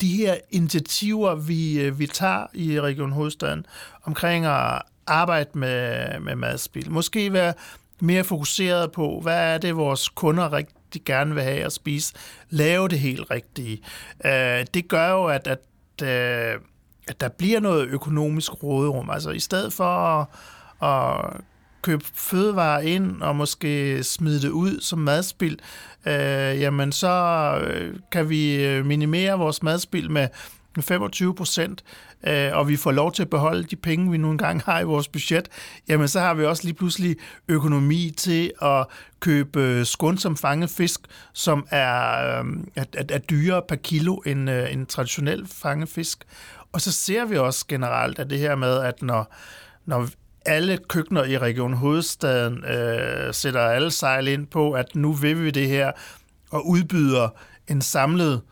de 0.00 0.16
her 0.16 0.36
initiativer, 0.50 1.34
vi, 1.34 1.90
vi 1.90 2.06
tager 2.06 2.46
i 2.54 2.80
Region 2.80 3.12
Hovedstaden 3.12 3.66
omkring 4.02 4.46
at 4.46 4.82
arbejde 5.06 5.58
med, 5.58 6.20
med 6.20 6.36
madspil, 6.36 6.90
måske 6.90 7.32
være 7.32 7.54
mere 8.00 8.24
fokuseret 8.24 8.92
på, 8.92 9.20
hvad 9.22 9.54
er 9.54 9.58
det, 9.58 9.76
vores 9.76 10.08
kunder 10.08 10.52
rigtig 10.52 11.04
gerne 11.04 11.34
vil 11.34 11.42
have 11.42 11.64
at 11.64 11.72
spise, 11.72 12.14
lave 12.50 12.88
det 12.88 12.98
helt 12.98 13.30
rigtige. 13.30 13.82
Øh, 14.24 14.66
det 14.74 14.88
gør 14.88 15.10
jo, 15.10 15.24
at, 15.26 15.46
at, 15.46 15.58
øh, 16.02 16.60
at 17.08 17.20
der 17.20 17.28
bliver 17.28 17.60
noget 17.60 17.88
økonomisk 17.88 18.62
råderum. 18.62 19.10
Altså 19.10 19.30
i 19.30 19.38
stedet 19.38 19.72
for 19.72 19.84
at, 19.84 20.26
at 20.82 21.40
købe 21.82 22.04
fødevarer 22.14 22.80
ind 22.80 23.22
og 23.22 23.36
måske 23.36 24.02
smide 24.04 24.42
det 24.42 24.48
ud 24.48 24.80
som 24.80 24.98
madspild, 24.98 25.58
øh, 26.06 26.60
jamen 26.60 26.92
så 26.92 27.08
øh, 27.64 27.96
kan 28.12 28.28
vi 28.28 28.64
øh, 28.64 28.86
minimere 28.86 29.38
vores 29.38 29.62
madspild 29.62 30.08
med 30.08 30.28
25 30.80 31.34
procent, 31.34 31.84
øh, 32.26 32.50
og 32.52 32.68
vi 32.68 32.76
får 32.76 32.92
lov 32.92 33.12
til 33.12 33.22
at 33.22 33.30
beholde 33.30 33.64
de 33.64 33.76
penge, 33.76 34.10
vi 34.10 34.16
nu 34.16 34.30
engang 34.30 34.62
har 34.62 34.80
i 34.80 34.84
vores 34.84 35.08
budget, 35.08 35.48
jamen 35.88 36.08
så 36.08 36.20
har 36.20 36.34
vi 36.34 36.44
også 36.44 36.64
lige 36.64 36.74
pludselig 36.74 37.16
økonomi 37.48 38.12
til 38.16 38.52
at 38.62 38.86
købe 39.20 39.60
øh, 39.60 39.86
skånsom 39.86 40.36
fanget 40.36 40.70
fisk, 40.70 41.00
som 41.32 41.66
er, 41.70 42.40
øh, 42.40 42.46
er, 42.76 42.84
er 43.08 43.18
dyrere 43.18 43.62
per 43.68 43.76
kilo 43.76 44.16
end 44.16 44.50
øh, 44.50 44.72
en 44.72 44.86
traditionel 44.86 45.46
fanget 45.46 45.88
fisk. 45.88 46.24
Og 46.72 46.80
så 46.80 46.92
ser 46.92 47.24
vi 47.24 47.36
også 47.36 47.64
generelt, 47.68 48.18
at 48.18 48.30
det 48.30 48.38
her 48.38 48.54
med, 48.54 48.78
at 48.78 49.02
når, 49.02 49.34
når 49.86 50.08
alle 50.46 50.78
køkkener 50.88 51.24
i 51.24 51.38
Region 51.38 51.72
Hovedstaden 51.72 52.64
øh, 52.64 53.34
sætter 53.34 53.60
alle 53.60 53.90
sejl 53.90 54.28
ind 54.28 54.46
på, 54.46 54.72
at 54.72 54.94
nu 54.94 55.12
vil 55.12 55.44
vi 55.44 55.50
det 55.50 55.68
her, 55.68 55.92
og 56.50 56.68
udbyder 56.68 57.28
en 57.68 57.80
samlet 57.80 58.42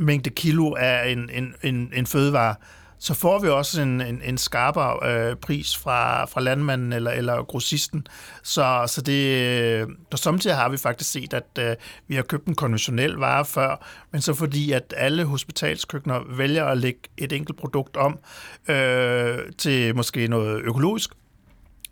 mængde 0.00 0.30
kilo 0.30 0.74
af 0.74 1.10
en, 1.10 1.30
en, 1.32 1.54
en, 1.62 1.92
en 1.94 2.06
fødevare, 2.06 2.54
så 3.02 3.14
får 3.14 3.38
vi 3.38 3.48
også 3.48 3.82
en, 3.82 4.00
en, 4.00 4.22
en 4.24 4.38
skarpere 4.38 5.12
øh, 5.12 5.36
pris 5.36 5.76
fra, 5.76 6.24
fra 6.24 6.40
landmanden 6.40 6.92
eller, 6.92 7.10
eller 7.10 7.42
grossisten. 7.42 8.06
Så, 8.42 8.84
så 8.86 9.02
det, 9.02 9.50
øh, 9.52 9.88
på 10.10 10.16
samtidig 10.16 10.56
har 10.56 10.68
vi 10.68 10.76
faktisk 10.76 11.10
set, 11.10 11.34
at 11.34 11.58
øh, 11.58 11.76
vi 12.08 12.14
har 12.14 12.22
købt 12.22 12.46
en 12.46 12.54
konventionel 12.54 13.12
vare 13.12 13.44
før, 13.44 13.86
men 14.10 14.20
så 14.22 14.34
fordi, 14.34 14.72
at 14.72 14.94
alle 14.96 15.24
hospitalskøkkener 15.24 16.20
vælger 16.36 16.64
at 16.64 16.78
lægge 16.78 17.00
et 17.16 17.32
enkelt 17.32 17.58
produkt 17.58 17.96
om 17.96 18.18
øh, 18.68 19.38
til 19.58 19.96
måske 19.96 20.28
noget 20.28 20.62
økologisk, 20.62 21.10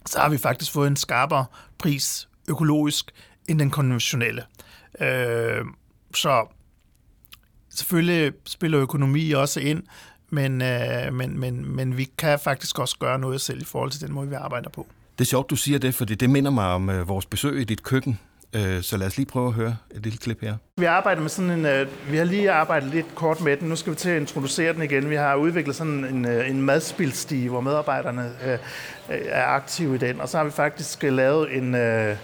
så 0.07 0.18
har 0.18 0.29
vi 0.29 0.38
faktisk 0.38 0.73
fået 0.73 0.87
en 0.87 0.97
skarpere 0.97 1.44
pris 1.79 2.29
økologisk 2.49 3.11
end 3.49 3.59
den 3.59 3.71
konventionelle. 3.71 4.42
Øh, 5.01 5.64
så 6.14 6.47
selvfølgelig 7.79 8.33
spiller 8.47 8.81
økonomi 8.81 9.33
også 9.33 9.61
ind, 9.61 9.83
men, 10.31 10.62
øh, 10.62 11.12
men, 11.12 11.41
men, 11.41 11.77
men 11.77 11.97
vi 11.97 12.11
kan 12.19 12.38
faktisk 12.38 12.79
også 12.79 12.97
gøre 12.99 13.19
noget 13.19 13.41
selv 13.41 13.62
i 13.62 13.64
forhold 13.64 13.91
til 13.91 14.01
den 14.01 14.12
måde, 14.12 14.29
vi 14.29 14.35
arbejder 14.35 14.71
på. 14.71 14.87
Det 15.19 15.25
er 15.25 15.29
sjovt, 15.29 15.51
du 15.51 15.57
siger 15.57 15.79
det, 15.79 15.95
fordi 15.95 16.14
det 16.14 16.31
minder 16.31 16.51
mig 16.51 16.67
om 16.67 16.91
øh, 16.91 17.09
vores 17.09 17.27
besøg 17.27 17.61
i 17.61 17.64
dit 17.64 17.83
køkken. 17.83 18.19
Øh, 18.53 18.83
så 18.83 18.97
lad 18.97 19.07
os 19.07 19.17
lige 19.17 19.27
prøve 19.27 19.49
at 19.49 19.55
høre 19.55 19.77
et 19.91 20.03
lille 20.03 20.19
klip 20.19 20.41
her. 20.41 20.57
Vi 20.77 20.85
arbejder 20.85 21.21
med 21.21 21.31
sådan 21.31 21.51
en, 21.51 21.67
øh, 21.67 21.87
vi 22.11 22.17
har 22.17 22.25
lige 22.25 22.51
arbejdet 22.51 22.91
lidt 22.91 23.14
kort 23.14 23.41
med 23.41 23.57
den. 23.57 23.69
Nu 23.69 23.77
skal 23.77 23.93
vi 23.93 23.97
til 23.97 24.11
at 24.11 24.21
introducere 24.21 24.73
den 24.73 24.83
igen. 24.83 25.11
Vi 25.11 25.14
har 25.14 25.35
udviklet 25.35 25.77
sådan 25.77 26.05
en, 26.05 26.25
øh, 26.25 26.51
en 26.51 26.62
madspilstige, 26.62 27.49
hvor 27.49 27.61
medarbejderne 27.61 28.33
øh, 28.47 28.59
er 29.09 29.45
aktive 29.45 29.95
i 29.95 29.99
den. 29.99 30.21
Og 30.21 30.29
så 30.29 30.37
har 30.37 30.45
vi 30.45 30.51
faktisk 30.51 31.03
lavet 31.03 31.57
en, 31.57 31.75
øh, 31.75 32.17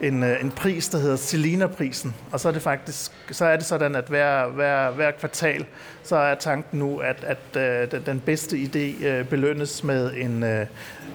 en, 0.00 0.22
øh, 0.22 0.40
en 0.40 0.50
pris, 0.50 0.88
der 0.88 0.98
hedder 0.98 1.16
Selina-prisen. 1.16 2.14
Og 2.32 2.40
så 2.40 2.48
er 2.48 2.52
det 2.52 2.62
faktisk 2.62 3.12
så 3.30 3.44
er 3.44 3.56
det 3.56 3.66
sådan, 3.66 3.94
at 3.94 4.04
hver, 4.08 4.48
hver, 4.48 4.90
hver 4.90 5.10
kvartal, 5.10 5.64
så 6.02 6.16
er 6.16 6.34
tanken 6.34 6.78
nu, 6.78 6.98
at, 6.98 7.24
at, 7.24 7.56
at 7.56 7.94
øh, 7.94 8.06
den 8.06 8.20
bedste 8.20 8.56
idé 8.56 9.06
øh, 9.06 9.24
belønnes 9.24 9.84
med 9.84 10.12
en, 10.16 10.42
øh, 10.42 10.66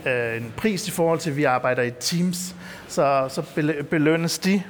øh, 0.05 0.37
en 0.37 0.53
pris 0.57 0.87
i 0.87 0.91
forhold 0.91 1.19
til, 1.19 1.29
at 1.29 1.37
vi 1.37 1.43
arbejder 1.43 1.83
i 1.83 1.91
teams. 1.91 2.55
Så, 2.87 3.29
så 3.29 3.43
belønnes 3.89 4.39
de, 4.39 4.63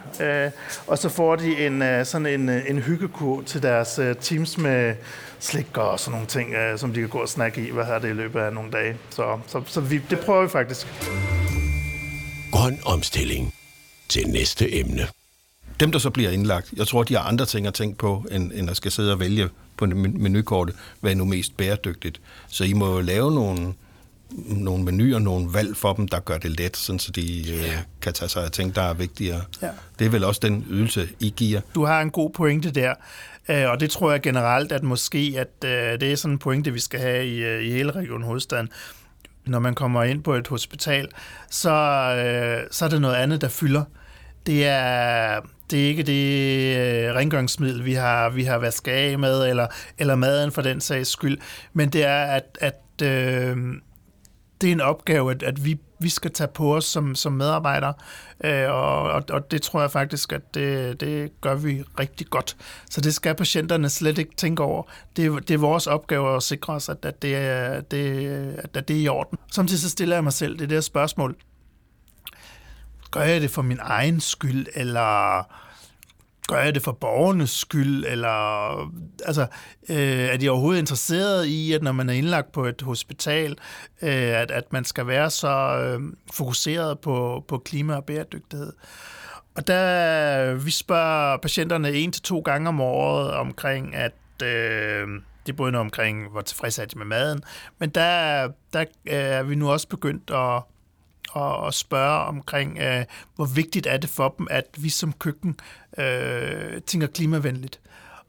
og 0.88 0.98
så 0.98 1.10
får 1.10 1.36
de 1.36 1.66
en, 1.66 2.06
sådan 2.06 2.26
en, 2.26 2.50
en 2.50 2.80
hyggekur 2.80 3.42
til 3.42 3.64
deres 3.64 4.00
teams 4.22 4.58
med 4.58 4.96
slik 5.40 5.78
og 5.78 6.00
sådan 6.00 6.12
nogle 6.12 6.28
ting, 6.28 6.54
som 6.76 6.94
de 6.94 7.00
kan 7.00 7.10
gå 7.10 7.18
og 7.18 7.30
snakke 7.30 7.68
i, 7.68 7.72
hvad 7.72 7.86
her 7.86 8.00
det 8.00 8.10
i 8.10 8.14
løbet 8.14 8.40
af 8.40 8.54
nogle 8.54 8.72
dage. 8.72 8.98
Så, 9.10 9.40
så, 9.48 9.62
så 9.66 9.82
vi, 9.82 10.02
det 10.10 10.20
prøver 10.20 10.42
vi 10.42 10.50
faktisk. 10.50 10.88
Grøn 12.52 12.80
omstilling 12.86 13.54
til 14.10 14.28
næste 14.28 14.76
emne. 14.80 15.08
Dem, 15.80 15.92
der 15.92 16.00
så 16.00 16.10
bliver 16.10 16.30
indlagt, 16.30 16.74
jeg 16.76 16.88
tror, 16.88 17.04
de 17.04 17.16
har 17.16 17.24
andre 17.24 17.46
ting 17.46 17.68
at 17.68 17.74
tænke 17.74 17.98
på, 17.98 18.26
end, 18.32 18.52
end 18.56 18.70
at 18.70 18.78
skal 18.78 18.92
sidde 18.92 19.12
og 19.12 19.20
vælge 19.20 19.50
på 19.78 19.86
menukortet, 19.86 20.76
hvad 21.00 21.12
er 21.12 21.16
nu 21.16 21.26
mest 21.26 21.58
bæredygtigt. 21.58 22.22
Så 22.48 22.64
I 22.64 22.74
må 22.74 23.02
lave 23.02 23.32
nogle 23.36 23.74
nogle 24.48 24.84
menuer, 24.84 25.20
nogle 25.20 25.54
valg 25.54 25.78
for 25.78 25.94
dem, 25.94 26.08
der 26.08 26.20
gør 26.20 26.38
det 26.38 26.52
let, 26.60 26.78
sådan 26.78 27.00
så 27.00 27.12
de 27.12 27.52
øh, 27.52 27.60
Ja. 27.60 27.80
kan 28.02 28.14
tage 28.14 28.30
sig 28.30 28.44
af 28.46 28.52
ting, 28.52 28.76
der 28.76 28.82
er 28.82 28.94
vigtigere. 28.94 29.42
Ja. 29.62 29.70
Det 30.00 30.06
er 30.06 30.10
vel 30.10 30.24
også 30.24 30.40
den 30.44 30.66
ydelse, 30.70 31.10
I 31.20 31.34
giver. 31.36 31.62
Du 31.76 31.86
har 31.86 32.02
en 32.02 32.12
god 32.12 32.30
pointe 32.30 32.72
der, 32.72 32.94
øh, 33.50 33.70
og 33.70 33.80
det 33.80 33.90
tror 33.92 34.12
jeg 34.12 34.22
generelt, 34.22 34.72
at 34.72 34.84
måske 34.84 35.34
at 35.38 35.70
øh, 35.70 36.00
det 36.00 36.12
er 36.12 36.16
sådan 36.16 36.34
en 36.34 36.40
pointe, 36.40 36.74
vi 36.74 36.80
skal 36.80 37.00
have 37.00 37.28
i, 37.28 37.38
øh, 37.44 37.64
i 37.64 37.72
hele 37.72 37.92
Region 37.92 38.24
Hovedstaden. 38.24 38.70
Når 39.46 39.60
man 39.60 39.76
kommer 39.76 40.04
ind 40.04 40.24
på 40.24 40.34
et 40.36 40.48
hospital, 40.48 41.08
så, 41.50 41.70
øh, 41.72 42.68
så 42.72 42.86
er 42.86 42.90
det 42.90 43.02
noget 43.02 43.16
andet, 43.16 43.42
der 43.42 43.48
fylder. 43.50 43.84
Det 44.50 44.66
er, 44.66 45.42
det 45.72 45.84
er 45.84 45.88
ikke 45.88 46.04
det 46.04 46.78
øh, 46.78 47.16
rengøringsmiddel, 47.16 47.86
vi 47.86 47.94
har, 47.94 48.30
vi 48.30 48.44
har 48.44 48.58
vasket 48.58 48.92
af 48.92 49.20
med, 49.20 49.50
eller, 49.50 49.68
eller 49.98 50.16
maden 50.16 50.52
for 50.52 50.62
den 50.62 50.82
sags 50.82 51.10
skyld, 51.10 51.38
men 51.74 51.90
det 51.90 52.04
er, 52.04 52.24
at, 52.24 52.58
at 52.62 52.82
øh, 53.04 53.58
det 54.62 54.68
er 54.68 54.72
en 54.72 54.82
opgave, 54.82 55.32
at, 55.32 55.44
at 55.44 55.66
vi, 55.66 55.80
vi 56.00 56.10
skal 56.10 56.32
tage 56.32 56.48
på 56.48 56.76
os 56.76 56.86
som, 56.86 57.16
som 57.16 57.34
medarbejdere, 57.34 57.94
øh, 58.44 58.70
og, 58.70 59.02
og, 59.04 59.24
og 59.30 59.52
det 59.52 59.62
tror 59.62 59.82
jeg 59.82 59.92
faktisk, 59.92 60.34
at 60.34 60.54
det, 60.54 61.00
det 61.00 61.42
gør 61.42 61.56
vi 61.56 61.84
rigtig 62.00 62.28
godt. 62.28 62.58
Så 62.90 63.02
det 63.02 63.14
skal 63.14 63.36
patienterne 63.36 63.90
slet 63.90 64.18
ikke 64.18 64.36
tænke 64.36 64.64
over. 64.64 64.84
Det, 65.16 65.48
det 65.48 65.54
er 65.54 65.58
vores 65.58 65.88
opgave 65.88 66.36
at 66.36 66.44
sikre 66.44 66.74
os, 66.74 66.90
at, 66.90 67.06
at, 67.06 67.22
det, 67.22 67.36
er, 67.36 67.82
det, 67.82 68.28
at, 68.58 68.78
at 68.78 68.88
det 68.88 68.98
er 68.98 69.02
i 69.02 69.08
orden. 69.08 69.38
Samtidig 69.52 69.82
så 69.82 69.90
stiller 69.90 70.16
jeg 70.16 70.24
mig 70.24 70.34
selv 70.34 70.60
det 70.60 70.70
der 70.70 70.82
spørgsmål. 70.82 71.36
Gør 73.12 73.22
jeg 73.22 73.42
det 73.42 73.52
for 73.52 73.62
min 73.62 73.80
egen 73.82 74.20
skyld, 74.20 74.68
eller 74.76 75.44
gør 76.48 76.60
jeg 76.60 76.76
det 76.76 76.84
for 76.84 76.92
borgernes 76.92 77.50
skyld, 77.50 78.06
eller 78.08 78.38
altså, 79.26 79.48
øh, 79.90 79.98
er 79.98 80.38
de 80.38 80.50
overhovedet 80.50 80.80
interesseret 80.80 81.46
i, 81.46 81.74
at 81.74 81.84
når 81.84 81.92
man 81.92 82.10
er 82.10 82.14
indlagt 82.14 82.52
på 82.52 82.66
et 82.66 82.82
hospital, 82.82 83.52
øh, 84.02 84.12
at, 84.12 84.52
at 84.52 84.74
man 84.74 84.86
skal 84.86 85.08
være 85.08 85.30
så 85.30 85.48
øh, 85.50 86.02
fokuseret 86.34 87.00
på, 87.00 87.46
på 87.48 87.58
klima 87.58 87.96
og 87.96 88.06
bæredygtighed. 88.06 88.74
Og 89.56 89.68
der, 89.68 90.54
vi 90.54 90.72
spørger 90.72 91.38
patienterne 91.38 91.92
en 91.92 92.12
til 92.12 92.22
to 92.22 92.40
gange 92.40 92.68
om 92.68 92.82
året 92.82 93.32
omkring, 93.32 93.96
at 93.96 94.44
øh, 94.44 95.08
det 95.46 95.54
er 95.54 95.58
både 95.58 95.72
noget 95.72 95.86
omkring, 95.86 96.30
hvor 96.32 96.42
tilfredse 96.42 96.82
er 96.82 96.86
de 96.86 96.98
med 96.98 97.06
maden, 97.06 97.42
men 97.80 97.90
der, 97.90 98.48
der 98.74 98.80
øh, 98.80 98.86
er 99.06 99.44
vi 99.44 99.56
nu 99.56 99.72
også 99.72 99.88
begyndt 99.88 100.32
at, 100.32 100.64
og, 101.32 101.58
og 101.58 101.74
spørge 101.74 102.26
omkring, 102.26 102.78
øh, 102.78 103.06
hvor 103.36 103.46
vigtigt 103.46 103.88
er 103.88 103.98
det 103.98 104.10
for 104.10 104.36
dem, 104.38 104.48
at 104.50 104.66
vi 104.78 104.90
som 104.90 105.14
køkken 105.14 105.60
øh, 105.98 106.82
tænker 106.82 107.08
klimavenligt. 107.08 107.80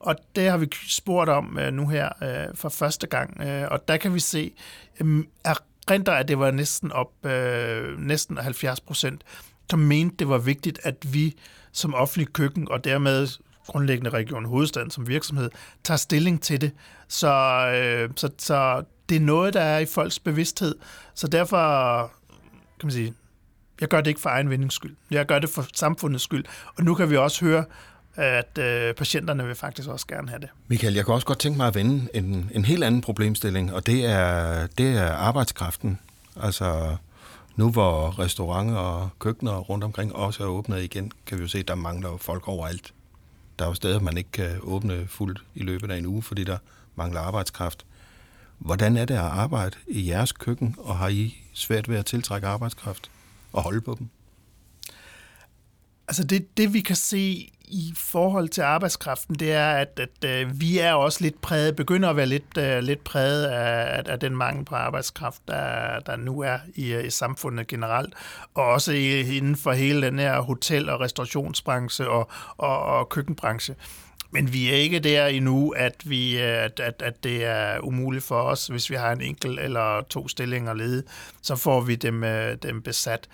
Og 0.01 0.17
det 0.37 0.51
har 0.51 0.57
vi 0.57 0.69
spurgt 0.89 1.31
om 1.31 1.59
øh, 1.59 1.73
nu 1.73 1.89
her 1.89 2.09
øh, 2.23 2.57
for 2.57 2.69
første 2.69 3.07
gang, 3.07 3.41
øh, 3.41 3.69
og 3.71 3.89
der 3.89 3.97
kan 3.97 4.15
vi 4.15 4.21
se, 4.21 4.53
øh, 5.01 5.25
erindrer, 5.45 6.15
at 6.15 6.29
det 6.29 6.39
var 6.39 6.51
næsten 6.51 6.93
op, 6.93 7.27
øh, 7.27 7.99
næsten 7.99 8.39
70 8.39 8.81
procent, 8.81 9.23
som 9.71 9.79
mente, 9.79 10.17
det 10.19 10.29
var 10.29 10.39
vigtigt, 10.39 10.81
at 10.83 11.13
vi 11.13 11.37
som 11.73 11.95
offentlig 11.95 12.33
køkken, 12.33 12.71
og 12.71 12.85
dermed 12.85 13.29
grundlæggende 13.67 14.11
Region 14.11 14.45
Hovedstaden 14.45 14.91
som 14.91 15.09
virksomhed, 15.09 15.51
tager 15.85 15.99
stilling 15.99 16.43
til 16.43 16.61
det. 16.61 16.73
Så, 17.09 17.29
øh, 17.75 18.11
så, 18.17 18.31
så 18.39 18.85
det 19.09 19.17
er 19.17 19.21
noget, 19.21 19.55
der 19.55 19.61
er 19.61 19.79
i 19.79 19.87
folks 19.87 20.19
bevidsthed. 20.19 20.75
Så 21.15 21.29
derfor 21.29 22.13
kan 22.81 22.87
man 22.87 22.93
sige, 22.93 23.14
jeg 23.81 23.88
gør 23.88 24.01
det 24.01 24.07
ikke 24.07 24.21
for 24.21 24.31
egen 24.31 24.51
vindings 24.51 24.75
skyld. 24.75 24.97
Jeg 25.11 25.27
gør 25.27 25.38
det 25.38 25.51
for 25.51 25.66
samfundets 25.75 26.25
skyld. 26.25 26.45
Og 26.77 26.85
nu 26.85 26.95
kan 26.95 27.11
vi 27.11 27.16
også 27.16 27.45
høre, 27.45 27.64
at 28.14 28.59
øh, 28.59 28.95
patienterne 28.95 29.47
vil 29.47 29.55
faktisk 29.55 29.88
også 29.88 30.07
gerne 30.07 30.29
have 30.29 30.40
det. 30.40 30.49
Michael, 30.69 30.95
jeg 30.95 31.05
kan 31.05 31.14
også 31.14 31.27
godt 31.27 31.38
tænke 31.38 31.57
mig 31.57 31.66
at 31.66 31.75
vende 31.75 32.09
en, 32.14 32.51
en 32.55 32.64
helt 32.64 32.85
anden 32.85 33.01
problemstilling, 33.01 33.75
og 33.75 33.87
det 33.87 34.07
er, 34.07 34.66
det 34.66 34.97
er 34.97 35.12
arbejdskraften. 35.12 35.99
Altså, 36.43 36.97
nu 37.57 37.71
hvor 37.71 38.19
restauranter 38.19 38.77
og 38.77 39.09
køkkener 39.19 39.59
rundt 39.59 39.85
omkring 39.85 40.16
også 40.16 40.43
er 40.43 40.49
åbnet 40.49 40.83
igen, 40.83 41.12
kan 41.27 41.38
vi 41.38 41.43
jo 41.43 41.49
se, 41.49 41.59
at 41.59 41.69
der 41.69 41.75
mangler 41.75 42.16
folk 42.16 42.49
overalt. 42.49 42.95
Der 43.59 43.64
er 43.64 43.69
jo 43.69 43.75
steder, 43.75 44.01
man 44.01 44.16
ikke 44.16 44.31
kan 44.33 44.59
åbne 44.62 45.07
fuldt 45.09 45.43
i 45.55 45.62
løbet 45.62 45.90
af 45.90 45.99
en 45.99 46.07
uge, 46.07 46.23
fordi 46.23 46.45
der 46.45 46.59
mangler 46.97 47.21
arbejdskraft. 47.21 47.87
Hvordan 48.61 48.96
er 48.96 49.05
det 49.05 49.14
at 49.14 49.20
arbejde 49.20 49.77
i 49.87 50.11
jeres 50.11 50.33
køkken, 50.33 50.75
og 50.79 50.99
har 50.99 51.09
I 51.09 51.37
svært 51.53 51.88
ved 51.88 51.96
at 51.96 52.07
tiltrække 52.07 52.46
arbejdskraft 52.46 53.11
og 53.53 53.62
holde 53.62 53.81
på 53.81 53.96
dem? 53.99 54.09
Altså 56.09 56.25
det, 56.25 56.57
det 56.57 56.73
vi 56.73 56.81
kan 56.81 56.96
se 56.96 57.51
i 57.70 57.92
forhold 57.96 58.49
til 58.49 58.62
arbejdskraften, 58.62 59.35
det 59.35 59.53
er, 59.53 59.70
at, 59.70 60.01
at, 60.01 60.25
øh, 60.25 60.61
vi 60.61 60.79
er 60.79 60.92
også 60.92 61.18
lidt 61.23 61.40
præget, 61.40 61.77
begynder 61.77 62.11
at 62.11 62.16
være 62.16 62.27
lidt, 62.27 62.59
øh, 62.59 62.79
lidt 62.79 63.05
præget 63.05 63.44
af, 63.44 64.03
af, 64.07 64.20
den 64.20 64.37
mangel 64.37 64.64
på 64.64 64.75
arbejdskraft, 64.75 65.42
der, 65.49 66.01
der 66.01 66.16
nu 66.16 66.40
er 66.40 66.59
i, 66.75 66.92
øh, 66.92 67.07
i 67.07 67.11
samfundet 67.11 67.66
generelt, 67.66 68.14
og 68.55 68.64
også 68.64 68.92
inden 68.92 69.57
for 69.57 69.73
hele 69.73 70.07
den 70.07 70.18
her 70.18 70.40
hotel- 70.40 70.88
og 70.88 71.01
restaurationsbranche 71.01 72.09
og, 72.09 72.29
og, 72.57 72.83
og 72.83 73.09
køkkenbranche. 73.09 73.75
Men 74.31 74.53
vi 74.53 74.71
er 74.71 74.75
ikke 74.75 74.99
der 74.99 75.27
endnu, 75.27 75.71
at, 75.71 75.95
vi, 76.05 76.38
øh, 76.38 76.64
at, 76.64 76.81
at, 76.81 77.03
at 77.03 77.25
det 77.25 77.45
er 77.45 77.81
umuligt 77.81 78.25
for 78.25 78.43
os, 78.43 78.66
hvis 78.66 78.90
vi 78.90 78.95
har 78.95 79.12
en 79.12 79.21
enkelt 79.21 79.61
eller 79.61 80.03
to 80.11 80.29
stillinger 80.29 80.75
ledige, 80.75 81.03
så 81.43 81.57
får 81.57 81.81
vi 81.81 81.95
dem, 81.95 82.25
øh, 82.25 82.57
dem 82.62 82.83
besat. 82.83 83.29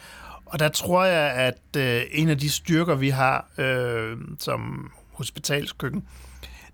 Og 0.47 0.59
der 0.59 0.69
tror 0.69 1.05
jeg, 1.05 1.33
at 1.33 1.77
øh, 1.77 2.03
en 2.11 2.29
af 2.29 2.39
de 2.39 2.51
styrker, 2.51 2.95
vi 2.95 3.09
har 3.09 3.49
øh, 3.59 4.17
som 4.39 4.91
hospitalskøkken, 5.13 6.05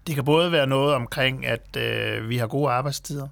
det 0.06 0.14
kan 0.14 0.24
både 0.24 0.52
være 0.52 0.66
noget 0.66 0.94
omkring, 0.94 1.46
at 1.46 1.76
øh, 1.76 2.28
vi 2.28 2.36
har 2.36 2.46
gode 2.46 2.70
arbejdstider, 2.72 3.28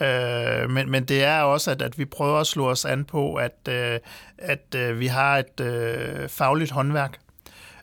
øh, 0.00 0.70
men, 0.70 0.90
men 0.90 1.04
det 1.04 1.24
er 1.24 1.40
også, 1.40 1.70
at, 1.70 1.82
at 1.82 1.98
vi 1.98 2.04
prøver 2.04 2.40
at 2.40 2.46
slå 2.46 2.70
os 2.70 2.84
an 2.84 3.04
på, 3.04 3.34
at, 3.34 3.68
øh, 3.68 4.00
at 4.38 4.74
øh, 4.76 5.00
vi 5.00 5.06
har 5.06 5.38
et 5.38 5.60
øh, 5.60 6.28
fagligt 6.28 6.70
håndværk. 6.70 7.18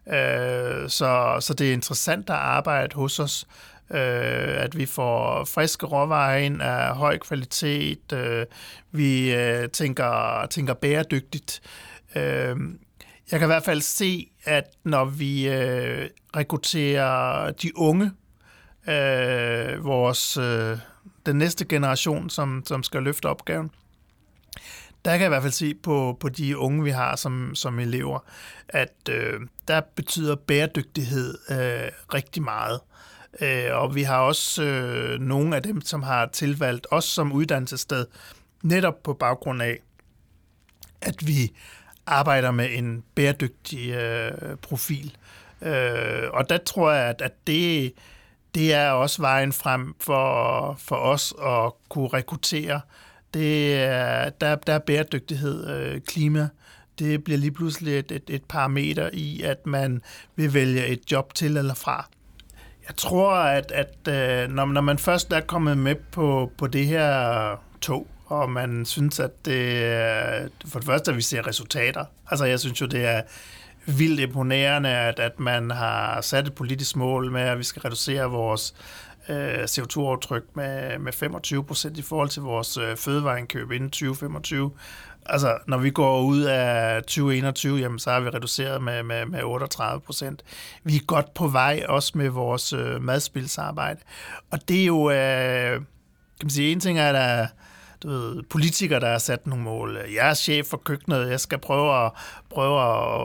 Øh, 0.08 0.89
så, 0.89 1.38
så 1.39 1.54
det 1.58 1.70
er 1.70 1.74
interessant 1.74 2.30
at 2.30 2.36
arbejde 2.36 2.96
hos 2.96 3.20
os, 3.20 3.48
øh, 3.91 4.63
at 4.63 4.78
vi 4.78 4.86
får 4.86 5.46
friske 5.46 5.86
råvarer 5.86 6.38
ind 6.38 6.62
af 6.62 6.96
høj 6.96 7.18
kvalitet, 7.18 8.13
øh, 8.13 8.46
vi 8.91 9.36
øh, 9.36 9.70
tænker, 9.70 10.46
tænker 10.50 10.74
bæredygtigt. 10.74 11.62
Øh, 12.15 12.56
jeg 13.32 13.39
kan 13.39 13.44
i 13.44 13.46
hvert 13.46 13.63
fald 13.65 13.82
se, 13.82 14.32
at 14.44 14.63
når 14.84 15.06
vi 15.06 15.48
øh, 15.48 16.10
rekrutterer 16.36 17.52
de 17.52 17.78
unge, 17.78 18.12
øh, 18.88 19.86
vores, 19.86 20.38
øh, 20.38 20.78
den 21.26 21.36
næste 21.36 21.65
generation, 21.65 22.30
som, 22.30 22.63
som 22.65 22.84
skal 22.84 23.04
løfte 23.04 23.26
opgaven, 23.26 23.72
der 25.06 25.12
kan 25.12 25.20
jeg 25.20 25.28
i 25.28 25.30
hvert 25.30 25.41
fald 25.41 25.54
se 25.54 25.74
på, 25.74 26.18
på 26.20 26.30
de 26.30 26.58
unge, 26.58 26.84
vi 26.84 26.89
har 26.89 27.15
som, 27.15 27.56
som 27.56 27.80
elever, 27.80 28.20
at 28.70 29.10
øh, 29.10 29.39
der 29.68 29.82
betyder 29.96 30.36
bæredygtighed 30.36 31.38
øh, 31.50 31.91
rigtig 32.13 32.44
meget. 32.44 32.80
Øh, 33.41 33.70
og 33.72 33.96
vi 33.96 34.04
har 34.04 34.20
også 34.20 34.63
øh, 34.63 35.20
nogle 35.20 35.56
af 35.56 35.63
dem, 35.63 35.82
som 35.82 36.04
har 36.04 36.26
tilvalgt 36.26 36.88
os 36.91 37.06
som 37.06 37.32
uddannelsessted, 37.32 38.06
netop 38.63 39.04
på 39.04 39.13
baggrund 39.13 39.62
af, 39.62 39.80
at 41.02 41.28
vi 41.28 41.52
arbejder 42.06 42.52
med 42.52 42.70
en 42.72 43.04
bæredygtig 43.15 43.89
øh, 43.89 44.58
profil. 44.62 45.18
Øh, 45.62 46.30
og 46.34 46.50
der 46.50 46.58
tror 46.58 46.91
jeg, 46.91 47.10
at, 47.10 47.22
at 47.22 47.48
det, 47.48 47.94
det 48.56 48.74
er 48.74 48.89
også 48.89 49.22
vejen 49.22 49.54
frem 49.54 49.96
for, 50.00 50.76
for 50.80 50.96
os 50.96 51.34
at 51.46 51.72
kunne 51.89 52.08
rekruttere. 52.08 52.82
Det 53.36 53.76
er, 53.76 54.30
der, 54.30 54.56
der 54.56 54.74
er 54.74 54.80
bæredygtighed, 54.80 55.67
øh, 55.69 56.02
klima, 56.02 56.50
det 57.00 57.24
bliver 57.24 57.38
lige 57.38 57.52
pludselig 57.52 58.00
et, 58.00 58.12
et, 58.12 58.24
et 58.30 58.43
parameter 58.43 59.10
i, 59.13 59.41
at 59.41 59.65
man 59.65 60.02
vil 60.36 60.54
vælge 60.54 60.88
et 60.88 61.12
job 61.12 61.34
til 61.34 61.58
eller 61.58 61.74
fra. 61.74 62.10
Jeg 62.88 62.95
tror, 62.95 63.34
at, 63.34 63.71
at 63.71 64.08
øh, 64.08 64.50
når, 64.52 64.65
når 64.65 64.82
man 64.82 64.98
først 64.98 65.32
er 65.32 65.39
kommet 65.39 65.78
med 65.78 65.95
på, 65.95 66.52
på 66.58 66.67
det 66.67 66.86
her 66.86 67.62
tog, 67.82 68.08
og 68.26 68.50
man 68.50 68.86
synes, 68.86 69.19
at 69.19 69.45
det 69.45 70.52
for 70.65 70.80
det 70.80 70.86
første, 70.86 71.12
at 71.12 71.17
vi 71.17 71.21
ser 71.21 71.48
resultater. 71.48 72.06
Altså, 72.32 72.45
jeg 72.45 72.60
synes 72.60 72.82
jo, 72.82 72.86
det 72.86 73.06
er 73.06 73.21
vildt 73.86 74.19
imponerende, 74.19 74.89
at, 74.89 75.19
at 75.19 75.39
man 75.39 75.71
har 75.71 76.21
sat 76.21 76.48
et 76.48 76.54
politisk 76.56 76.95
mål 76.95 77.32
med, 77.32 77.41
at 77.41 77.58
vi 77.58 77.63
skal 77.63 77.82
reducere 77.82 78.30
vores 78.30 78.74
øh, 79.30 79.63
CO2-aftryk 79.63 80.43
med, 80.56 81.00
med 81.00 81.13
25 81.13 81.63
procent 81.63 81.98
i 81.98 82.02
forhold 82.02 82.30
til 82.30 82.41
vores 82.41 82.78
øh, 82.78 82.98
fødevareindkøb 82.98 83.71
inden 83.71 83.89
2025. 83.89 84.71
Altså, 85.26 85.58
når 85.67 85.78
vi 85.78 85.89
går 85.89 86.21
ud 86.21 86.41
af 86.41 87.04
2021, 87.04 87.78
jamen, 87.78 88.00
så 88.00 88.12
har 88.12 88.19
vi 88.19 88.30
reduceret 88.30 88.84
med, 88.84 89.04
med, 89.04 89.26
med 89.26 89.43
38 89.43 90.02
procent. 90.02 90.43
Vi 90.84 90.95
er 90.95 91.06
godt 91.06 91.34
på 91.34 91.48
vej, 91.48 91.84
også 91.89 92.12
med 92.15 92.30
vores 92.30 92.74
øh, 92.74 93.04
madspilsarbejde. 93.04 94.00
Og 94.52 94.69
det 94.69 94.82
er 94.82 94.86
jo, 94.86 95.12
øh, 95.12 95.71
kan 96.39 96.43
man 96.43 96.50
sige, 96.50 96.71
en 96.71 96.80
ting 96.80 97.00
er, 97.00 97.10
at 97.10 97.15
der, 97.15 97.48
du 98.06 98.12
ved, 98.12 98.44
politikere, 98.44 99.00
der 99.00 99.12
har 99.12 99.18
sat 99.18 99.48
nogle 99.48 99.63
mål. 99.63 99.98
Jeg 100.15 100.30
er 100.30 100.34
chef 100.34 100.65
for 100.65 100.78
køkkenet, 100.78 101.30
jeg 101.30 101.39
skal 101.39 101.58
prøve 101.58 102.06
at, 102.06 102.12
prøve 102.50 102.82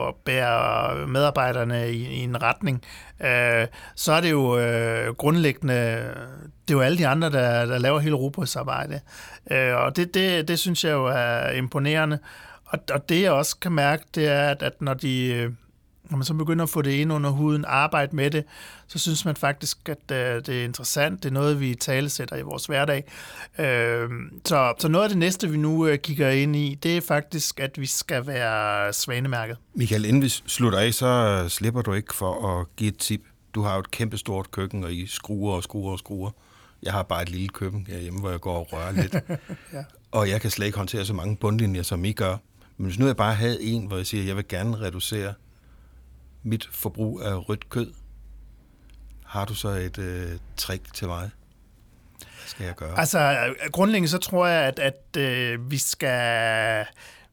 at 0.07 0.15
bære 0.25 1.07
medarbejderne 1.07 1.91
i, 1.91 2.07
i 2.07 2.23
en 2.23 2.41
retning. 2.43 2.81
Øh, 3.21 3.67
så 3.95 4.11
er 4.11 4.21
det 4.21 4.31
jo 4.31 4.57
øh, 4.57 5.13
grundlæggende, 5.15 5.73
det 6.67 6.73
er 6.73 6.77
jo 6.77 6.81
alle 6.81 6.97
de 6.97 7.07
andre, 7.07 7.29
der, 7.31 7.65
der 7.65 7.77
laver 7.77 7.99
hele 7.99 8.15
arbejde. 8.55 8.99
Øh, 9.51 9.75
og 9.75 9.95
det, 9.95 10.13
det, 10.13 10.47
det 10.47 10.59
synes 10.59 10.83
jeg 10.83 10.91
jo 10.91 11.05
er 11.05 11.51
imponerende. 11.51 12.19
Og, 12.65 12.79
og 12.91 13.09
det 13.09 13.21
jeg 13.21 13.31
også 13.31 13.57
kan 13.57 13.71
mærke, 13.71 14.03
det 14.15 14.27
er, 14.27 14.49
at, 14.49 14.63
at 14.63 14.81
når 14.81 14.93
de 14.93 15.55
når 16.11 16.17
man 16.17 16.25
så 16.25 16.33
begynder 16.33 16.63
at 16.63 16.69
få 16.69 16.81
det 16.81 16.91
ind 16.91 17.13
under 17.13 17.29
huden, 17.29 17.65
arbejde 17.67 18.15
med 18.15 18.31
det, 18.31 18.43
så 18.87 18.99
synes 18.99 19.25
man 19.25 19.35
faktisk, 19.35 19.89
at 19.89 20.11
øh, 20.11 20.45
det 20.45 20.49
er 20.49 20.63
interessant. 20.63 21.23
Det 21.23 21.29
er 21.29 21.33
noget, 21.33 21.59
vi 21.59 21.75
talesætter 21.75 22.35
i 22.35 22.41
vores 22.41 22.65
hverdag. 22.65 23.03
Øh, 23.59 24.09
så, 24.45 24.73
så 24.79 24.87
noget 24.87 25.03
af 25.03 25.09
det 25.09 25.17
næste, 25.17 25.49
vi 25.49 25.57
nu 25.57 25.87
øh, 25.87 25.97
kigger 25.97 26.29
ind 26.29 26.55
i, 26.55 26.79
det 26.83 26.97
er 26.97 27.01
faktisk, 27.01 27.59
at 27.59 27.81
vi 27.81 27.85
skal 27.85 28.27
være 28.27 28.93
svanemærket. 28.93 29.57
Michael, 29.73 30.05
inden 30.05 30.21
vi 30.21 30.29
slutter 30.29 30.79
af, 30.79 30.93
så 30.93 31.45
slipper 31.49 31.81
du 31.81 31.93
ikke 31.93 32.15
for 32.15 32.59
at 32.59 32.75
give 32.75 32.87
et 32.87 32.97
tip. 32.97 33.21
Du 33.55 33.61
har 33.61 33.73
jo 33.73 33.79
et 33.79 33.91
kæmpe 33.91 34.17
stort 34.17 34.51
køkken, 34.51 34.83
og 34.83 34.93
I 34.93 35.07
skruer 35.07 35.55
og 35.55 35.63
skruer 35.63 35.91
og 35.91 35.99
skruer. 35.99 36.31
Jeg 36.83 36.93
har 36.93 37.03
bare 37.03 37.21
et 37.21 37.29
lille 37.29 37.47
køkken 37.47 37.87
hjemme, 38.01 38.19
hvor 38.19 38.29
jeg 38.29 38.39
går 38.39 38.57
og 38.57 38.67
rører 38.73 38.91
lidt. 38.91 39.13
ja. 39.73 39.83
Og 40.11 40.29
jeg 40.29 40.41
kan 40.41 40.51
slet 40.51 40.65
ikke 40.65 40.77
håndtere 40.77 41.05
så 41.05 41.13
mange 41.13 41.35
bundlinjer, 41.35 41.83
som 41.83 42.05
I 42.05 42.11
gør. 42.11 42.37
Men 42.77 42.85
hvis 42.85 42.99
nu 42.99 43.05
jeg 43.05 43.17
bare 43.17 43.35
havde 43.35 43.63
en, 43.63 43.85
hvor 43.85 43.97
jeg 43.97 44.05
siger, 44.05 44.21
at 44.23 44.27
jeg 44.27 44.35
vil 44.35 44.47
gerne 44.47 44.81
reducere 44.81 45.33
mit 46.43 46.69
forbrug 46.71 47.21
af 47.21 47.49
rødt 47.49 47.69
kød. 47.69 47.93
Har 49.25 49.45
du 49.45 49.53
så 49.53 49.67
et 49.67 49.97
øh, 49.97 50.31
trick 50.57 50.93
til 50.93 51.07
mig? 51.07 51.29
Hvad 52.19 52.47
skal 52.47 52.65
jeg 52.65 52.75
gøre? 52.75 52.99
Altså, 52.99 53.53
grundlæggende 53.71 54.09
så 54.09 54.17
tror 54.17 54.47
jeg, 54.47 54.63
at, 54.63 54.79
at 54.79 55.17
øh, 55.17 55.71
vi 55.71 55.77
skal... 55.77 56.85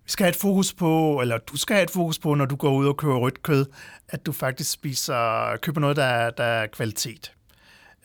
Vi 0.04 0.12
skal 0.12 0.24
have 0.24 0.30
et 0.30 0.36
fokus 0.36 0.74
på, 0.74 1.20
eller 1.20 1.38
du 1.38 1.56
skal 1.56 1.76
have 1.76 1.84
et 1.84 1.90
fokus 1.90 2.18
på, 2.18 2.34
når 2.34 2.44
du 2.44 2.56
går 2.56 2.72
ud 2.72 2.86
og 2.88 2.96
køber 2.96 3.16
rødt 3.16 3.42
kød, 3.42 3.66
at 4.08 4.26
du 4.26 4.32
faktisk 4.32 4.70
spiser, 4.70 5.56
køber 5.62 5.80
noget, 5.80 5.96
der, 5.96 6.30
der 6.30 6.44
er 6.44 6.66
kvalitet. 6.66 7.32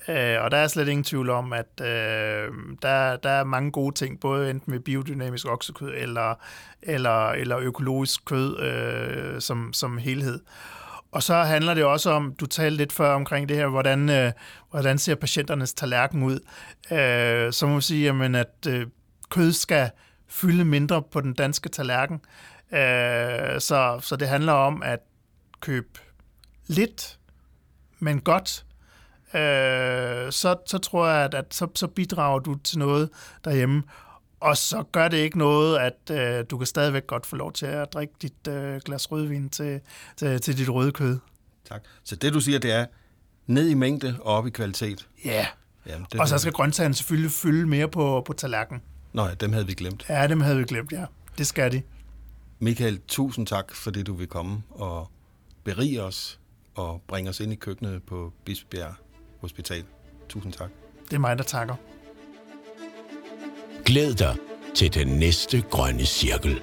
Øh, 0.08 0.44
og 0.44 0.52
der 0.52 0.58
er 0.58 0.68
slet 0.68 0.88
ingen 0.88 1.04
tvivl 1.04 1.30
om, 1.30 1.54
at 1.54 1.82
øh, 1.82 2.52
der, 2.82 3.16
der 3.16 3.30
er 3.30 3.44
mange 3.44 3.72
gode 3.72 3.96
ting, 3.96 4.20
både 4.20 4.50
enten 4.50 4.72
med 4.72 4.80
biodynamisk 4.80 5.48
oksekød 5.48 5.94
eller, 5.96 6.36
eller, 6.82 7.30
eller 7.30 7.58
økologisk 7.58 8.26
kød 8.26 8.60
øh, 8.60 9.42
som, 9.42 9.74
som 9.74 9.98
helhed. 9.98 10.40
Og 11.14 11.24
så 11.24 11.36
handler 11.36 11.74
det 11.74 11.84
også 11.84 12.10
om, 12.10 12.36
du 12.40 12.46
talte 12.46 12.78
lidt 12.78 12.94
før 12.94 13.14
omkring 13.14 13.50
det 13.50 13.58
her, 13.58 13.68
hvordan, 13.68 14.10
øh, 14.10 14.32
hvordan 14.72 14.98
ser 14.98 15.16
patienternes 15.16 15.74
tallerken 15.74 16.24
ud. 16.24 16.40
Øh, 16.92 17.54
så 17.54 17.66
må 17.66 17.72
man 17.72 17.82
sige, 17.82 18.06
jamen, 18.06 18.36
at 18.36 18.68
øh, 18.68 18.88
kød 19.30 19.54
skal 19.54 19.90
fylde 20.28 20.66
mindre 20.66 21.02
på 21.02 21.22
den 21.22 21.34
danske 21.34 21.70
tallerken. 21.70 22.22
Øh, 22.72 23.62
så, 23.62 24.00
så 24.02 24.16
det 24.20 24.28
handler 24.28 24.54
om 24.54 24.84
at 24.84 25.00
købe 25.60 26.00
lidt, 26.68 27.20
men 28.00 28.22
godt. 28.22 28.66
Øh, 29.34 30.32
så, 30.32 30.56
så 30.66 30.78
tror 30.78 31.08
jeg, 31.08 31.26
at, 31.26 31.34
at 31.34 31.46
så, 31.54 31.68
så 31.76 31.88
bidrager 31.88 32.40
du 32.40 32.56
til 32.56 32.80
noget 32.80 33.10
derhjemme. 33.46 33.84
Og 34.44 34.58
så 34.58 34.84
gør 34.92 35.08
det 35.08 35.18
ikke 35.18 35.38
noget, 35.38 35.78
at 35.78 36.12
øh, 36.12 36.46
du 36.50 36.58
kan 36.58 36.68
stadigvæk 36.68 37.08
godt 37.08 37.26
få 37.26 37.36
lov 37.36 37.54
til 37.54 37.66
at 37.66 37.94
drikke 37.94 38.14
dit 38.22 38.48
øh, 38.48 38.82
glas 38.86 39.12
rødvin 39.12 39.50
til, 39.50 39.80
til, 40.18 40.42
til 40.42 40.58
dit 40.58 40.70
røde 40.70 40.92
kød. 40.92 41.20
Tak. 41.70 41.84
Så 42.04 42.16
det 42.16 42.34
du 42.34 42.40
siger, 42.40 42.60
det 42.60 42.72
er 42.72 42.86
ned 43.48 43.70
i 43.70 43.74
mængde 43.74 44.18
og 44.22 44.36
op 44.36 44.48
i 44.48 44.50
kvalitet? 44.50 45.08
Ja. 45.26 45.32
Yeah. 45.32 45.46
Jamen, 45.88 46.08
det 46.12 46.20
og 46.20 46.28
så 46.28 46.38
skal 46.38 46.54
grøntsagerne 46.54 46.94
selvfølgelig 46.94 47.32
fylde 47.32 47.68
mere 47.68 47.88
på, 47.88 48.24
på 48.26 48.34
tallerkenen. 48.34 48.82
Nå 49.14 49.26
ja, 49.26 49.34
dem 49.34 49.54
havde 49.54 49.68
vi 49.68 49.74
glemt. 49.74 50.06
Ja, 50.10 50.28
dem 50.28 50.42
havde 50.42 50.58
vi 50.58 50.64
glemt, 50.64 50.92
ja. 50.92 51.06
Det 51.38 51.48
skal 51.48 51.72
de. 51.72 51.82
Michael, 52.60 53.00
tusind 53.08 53.48
tak, 53.48 53.76
fordi 53.76 54.04
du 54.04 54.14
vil 54.14 54.28
komme 54.28 54.64
og 54.70 55.12
berige 55.64 56.04
os 56.04 56.40
og 56.76 57.02
bringe 57.08 57.30
os 57.30 57.40
ind 57.40 57.54
i 57.54 57.56
køkkenet 57.56 58.04
på 58.04 58.34
Bispebjerg 58.46 58.94
Hospital. 59.42 59.84
Tusind 60.30 60.54
tak. 60.54 60.70
Det 61.06 61.14
er 61.14 61.20
mig, 61.20 61.38
der 61.38 61.44
takker. 61.44 61.76
Glæd 63.86 64.14
dig 64.14 64.36
til 64.76 64.94
den 64.94 65.08
næste 65.08 65.64
grønne 65.70 66.06
cirkel. 66.06 66.62